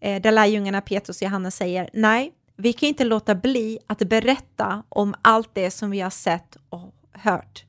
[0.01, 4.83] eh, där lärjungarna Petrus och Johannes säger, nej, vi kan inte låta bli att berätta
[4.89, 7.65] om allt det som vi har sett och hört.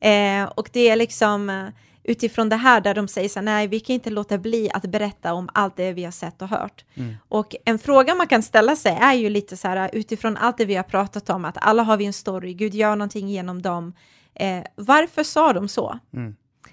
[0.00, 1.66] Eh, och det är liksom eh,
[2.06, 4.82] utifrån det här där de säger så här, nej, vi kan inte låta bli att
[4.82, 6.84] berätta om allt det vi har sett och hört.
[7.28, 10.64] Och en fråga man kan ställa sig är ju lite så här, utifrån allt det
[10.64, 13.92] vi har pratat om, att alla har vi en story, Gud gör någonting genom dem.
[14.34, 15.98] Eh, varför sa de så?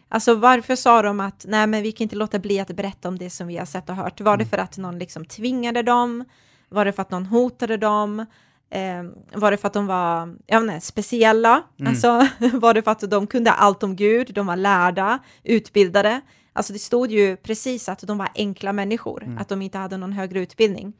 [0.09, 3.17] Alltså varför sa de att nej men vi kan inte låta bli att berätta om
[3.17, 4.21] det som vi har sett och hört?
[4.21, 6.25] Var det för att någon liksom tvingade dem?
[6.69, 8.25] Var det för att någon hotade dem?
[8.73, 9.03] Eh,
[9.33, 11.63] var det för att de var vet inte, speciella?
[11.79, 11.89] Mm.
[11.89, 14.33] Alltså var det för att de kunde allt om Gud?
[14.33, 16.21] De var lärda, utbildade?
[16.53, 19.37] Alltså det stod ju precis att de var enkla människor, Mm.
[19.37, 20.93] att de inte hade någon högre utbildning.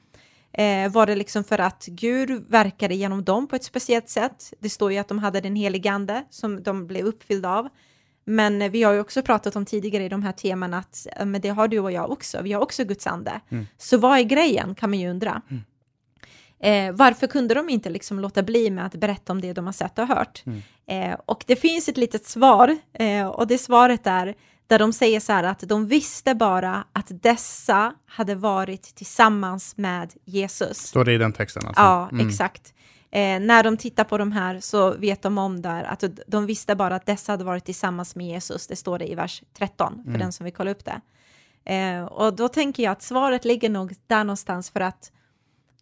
[0.54, 4.54] Eh, var det liksom för att Gud verkade genom dem på ett speciellt sätt?
[4.60, 7.70] Det står ju att de hade den helige ande som de blev uppfyllda av.
[8.26, 11.50] Men vi har ju också pratat om tidigare i de här teman att men det
[11.50, 13.42] har du och jag också, vi har också Guds ande.
[13.50, 13.66] Mm.
[13.78, 15.42] Så vad är grejen kan man ju undra.
[16.64, 19.74] Eh, varför kunde de inte liksom låta bli med att berätta om det de har
[19.74, 20.44] sett och hört?
[20.46, 20.62] Mm.
[21.14, 24.36] Eh, och det finns ett litet svar eh, och det svaret är
[24.68, 30.14] där de säger så här att de visste bara att dessa hade varit tillsammans med
[30.26, 30.78] Jesus.
[30.78, 31.82] Står det i den texten alltså?
[31.82, 32.28] Ja, Mm.
[32.28, 32.74] exakt.
[33.12, 36.76] Eh, när de tittar på de här så vet de om där att de visste
[36.76, 38.68] bara att dessa hade varit tillsammans med Jesus.
[38.68, 40.20] Det står det i vers 13 för Mm.
[40.20, 41.02] den som vill kolla upp det.
[41.74, 45.12] Eh, och då tänker jag att svaret ligger nog där någonstans för att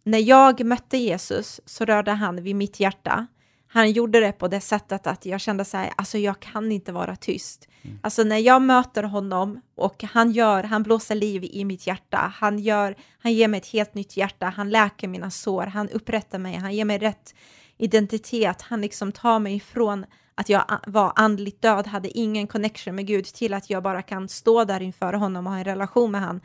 [0.04, 3.26] när jag mötte Jesus så rörde han vid mitt hjärta.
[3.68, 6.92] Han gjorde det på det sättet att jag kände så här, alltså jag kan inte
[6.92, 7.68] vara tyst.
[8.02, 12.58] Alltså när jag möter honom och han gör, han blåser liv i mitt hjärta, han
[12.58, 16.56] gör, han ger mig ett helt nytt hjärta, han läker mina sår, han upprättar mig,
[16.56, 17.34] han ger mig rätt
[17.76, 23.06] identitet, han liksom tar mig ifrån att jag var andligt död, hade ingen connection med
[23.06, 26.20] Gud till att jag bara kan stå där inför honom och ha en relation med
[26.20, 26.40] han.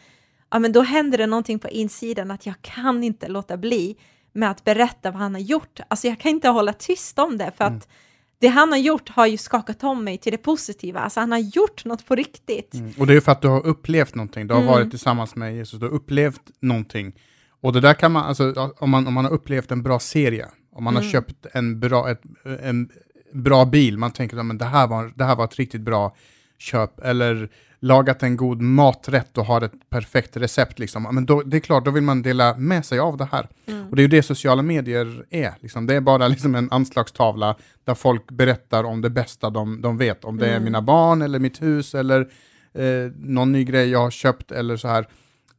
[0.52, 3.98] Ja, men då händer det någonting på insidan att jag kan inte låta bli
[4.34, 5.80] med att berätta vad han har gjort.
[5.88, 7.88] Alltså jag kan inte hålla tyst om det för att
[8.39, 11.00] det han har gjort har ju skakat om mig till det positiva.
[11.00, 12.74] Alltså han har gjort något på riktigt.
[12.74, 12.93] Mm.
[13.00, 14.74] Och det är för att du har upplevt någonting, du har Mm.
[14.74, 17.14] varit tillsammans med Jesus, du har upplevt någonting.
[17.62, 20.48] Och det där kan man, alltså om man, om man har upplevt en bra serie,
[20.72, 21.04] om man Mm.
[21.06, 22.22] har köpt en bra, ett,
[22.64, 22.89] en
[23.34, 26.16] bra bil, man tänker att det, här var, det här var ett riktigt bra
[26.58, 27.49] köp, eller
[27.80, 31.03] lagat en god maträtt och har ett perfekt recept, liksom.
[31.12, 33.47] Men då, det är klart, då vill man dela med sig av det här.
[33.68, 33.88] Mm.
[33.89, 35.88] Och det är ju det sociala medier är, liksom.
[35.88, 40.26] det är bara liksom en anslagstavla där folk berättar om det bästa de, de vet,
[40.26, 40.64] om det är Mm.
[40.64, 42.22] mina barn eller mitt hus eller
[42.74, 45.08] eh, någon ny grej jag har köpt eller så här.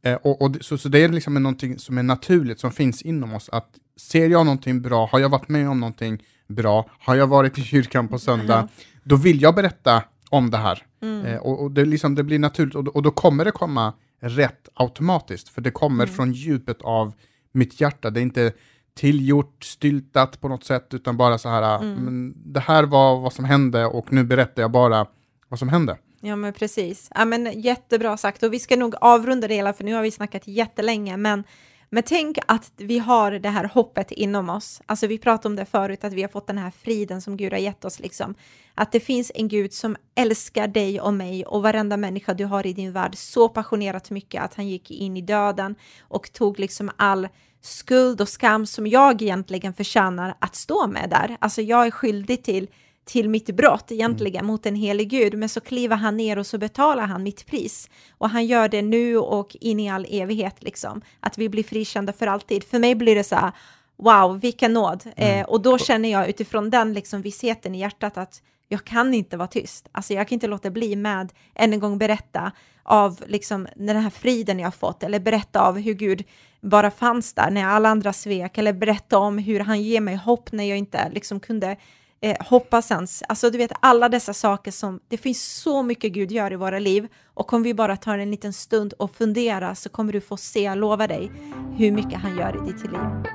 [0.01, 3.33] Eh, och, och, så, så det är liksom någonting som är naturligt, som finns inom
[3.33, 7.27] oss, att ser jag någonting bra, har jag varit med om någonting bra, har jag
[7.27, 8.67] varit i kyrkan på söndag,
[9.03, 10.85] då vill jag berätta om det här.
[11.01, 11.25] Mm.
[11.25, 13.93] Eh, och och det, liksom, det blir naturligt, och, då- och då kommer det komma
[14.21, 16.15] rätt automatiskt, för det kommer Mm.
[16.15, 17.13] från djupet av
[17.51, 18.53] mitt hjärta, det är inte
[18.95, 21.93] tillgjort, styltat på något sätt, utan bara så här, Mm.
[21.95, 25.05] men det här var vad som hände och nu berättar jag bara
[25.47, 25.97] vad som hände.
[26.21, 27.09] Ja, men precis.
[27.15, 28.43] Ja, men jättebra sagt.
[28.43, 31.17] Och vi ska nog avrunda det hela, för nu har vi snackat jättelänge.
[31.17, 31.43] Men,
[31.89, 34.81] men tänk att vi har det här hoppet inom oss.
[34.85, 37.53] Alltså, vi pratade om det förut, att vi har fått den här friden som Gud
[37.53, 37.99] har gett oss.
[37.99, 38.35] Liksom.
[38.75, 42.67] Att det finns en Gud som älskar dig och mig och varenda människa du har
[42.67, 46.91] i din värld så passionerat mycket att han gick in i döden och tog liksom
[46.95, 47.27] all
[47.61, 51.37] skuld och skam som jag egentligen förtjänar att stå med där.
[51.39, 52.67] Alltså, jag är skyldig till
[53.09, 56.57] till mitt brott egentligen mot en helig Gud, men så kliver han ner och så
[56.57, 57.89] betalar han mitt pris.
[58.17, 61.01] Och han gör det nu och in i all evighet, liksom.
[61.19, 62.63] Att vi blir frikända för alltid.
[62.63, 63.51] För mig blir det så här,
[63.97, 65.03] wow, vilken nåd.
[65.15, 69.37] Eh, och då känner jag utifrån den liksom vissheten i hjärtat att jag kan inte
[69.37, 69.89] vara tyst.
[69.91, 72.51] Alltså jag kan inte låta bli med än en gång berätta
[72.83, 76.23] av liksom den här friden jag har fått eller berätta av hur Gud
[76.61, 80.51] bara fanns där när alla andra svek eller berätta om hur han ger mig hopp
[80.51, 81.77] när jag inte liksom kunde
[82.21, 83.23] eh, hoppas ens.
[83.27, 86.79] Alltså du vet alla dessa saker som, det finns så mycket Gud gör i våra
[86.79, 90.37] liv och om vi bara tar en liten stund och funderar så kommer du få
[90.37, 91.31] se, jag lovar dig,
[91.77, 93.29] hur mycket han gör i ditt liv.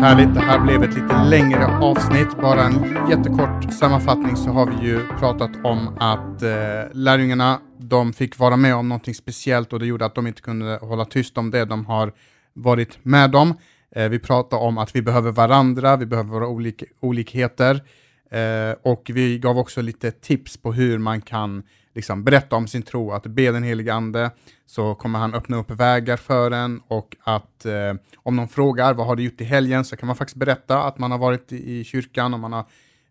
[0.00, 2.36] Härligt, det här blev ett lite längre avsnitt.
[2.42, 6.48] Bara en jättekort sammanfattning så har vi ju pratat om att eh,
[6.92, 7.58] lärjungarna,
[7.90, 11.04] de fick vara med om någonting speciellt och det gjorde att de inte kunde hålla
[11.04, 12.12] tyst om det de har
[12.52, 13.54] varit med om.
[13.96, 17.82] Eh, vi pratade om att vi behöver varandra, vi behöver våra olik olikheter.
[18.30, 21.62] Eh, och vi gav också lite tips på hur man kan
[21.94, 24.30] liksom, berätta om sin tro, att be den helige ande
[24.66, 29.06] så kommer han öppna upp vägar för en och att eh, om någon frågar vad
[29.06, 29.84] har du gjort i helgen?
[29.84, 32.64] så kan man faktiskt berätta att man har varit i, i kyrkan och man har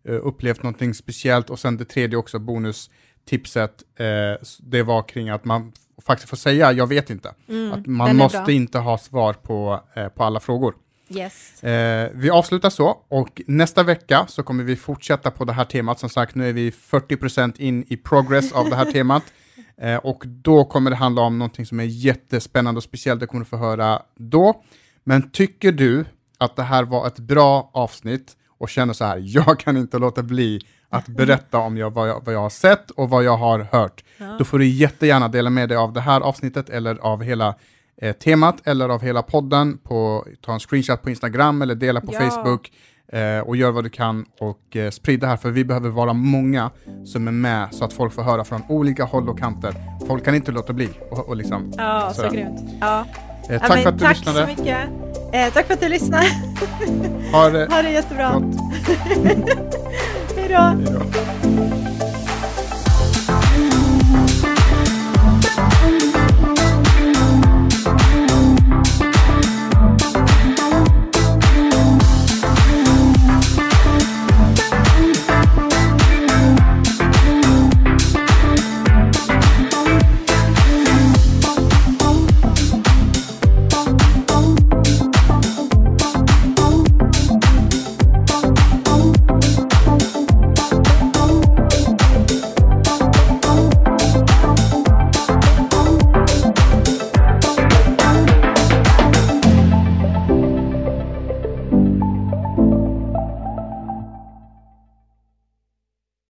[0.08, 1.50] eh, upplevt någonting speciellt.
[1.50, 2.90] Och sen det tredje också bonus
[3.30, 5.72] bonustipset eh, det var kring att man
[6.06, 7.34] faktiskt får säga jag vet inte.
[7.48, 8.50] Mm, att man måste bra.
[8.50, 10.74] inte ha svar på, eh, på alla frågor.
[11.08, 11.64] Yes.
[11.64, 15.98] Eh, vi avslutar så och nästa vecka så kommer vi fortsätta på det här temat.
[15.98, 19.22] Som sagt, nu är vi 40% in i progress av det här temat.
[19.78, 23.20] Eh, och då kommer det handla om någonting som är jättespännande och speciellt.
[23.20, 24.62] Det kommer du få höra då.
[25.04, 26.04] Men tycker du
[26.38, 30.22] att det här var ett bra avsnitt och känner så här, jag kan inte låta
[30.22, 33.58] bli att berätta om jag, vad, jag, vad jag har sett och vad jag har
[33.72, 34.36] hört, Ja.
[34.38, 37.54] då får du jättegärna dela med dig av det här avsnittet eller av hela
[38.02, 39.78] eh, temat eller av hela podden.
[39.78, 42.20] På, ta en screenshot på Instagram eller dela på Ja.
[42.20, 42.72] Facebook
[43.12, 46.12] eh, och gör vad du kan och eh, sprid det här för vi behöver vara
[46.12, 46.70] många
[47.04, 49.74] som är med så att folk får höra från olika håll och kanter.
[50.06, 50.88] Folk kan inte låta bli.
[51.10, 52.30] Och, och liksom, Ja, så Sådär.
[52.30, 52.60] grymt.
[52.80, 53.06] Ja.
[53.50, 54.40] Eh, Ja, tack men för att du tack lyssnade.
[54.40, 54.78] så mycket.
[55.32, 56.26] Eh, tack för att du lyssnade.
[57.32, 58.42] Ha det Ha det jättebra.
[60.36, 61.89] Hej då.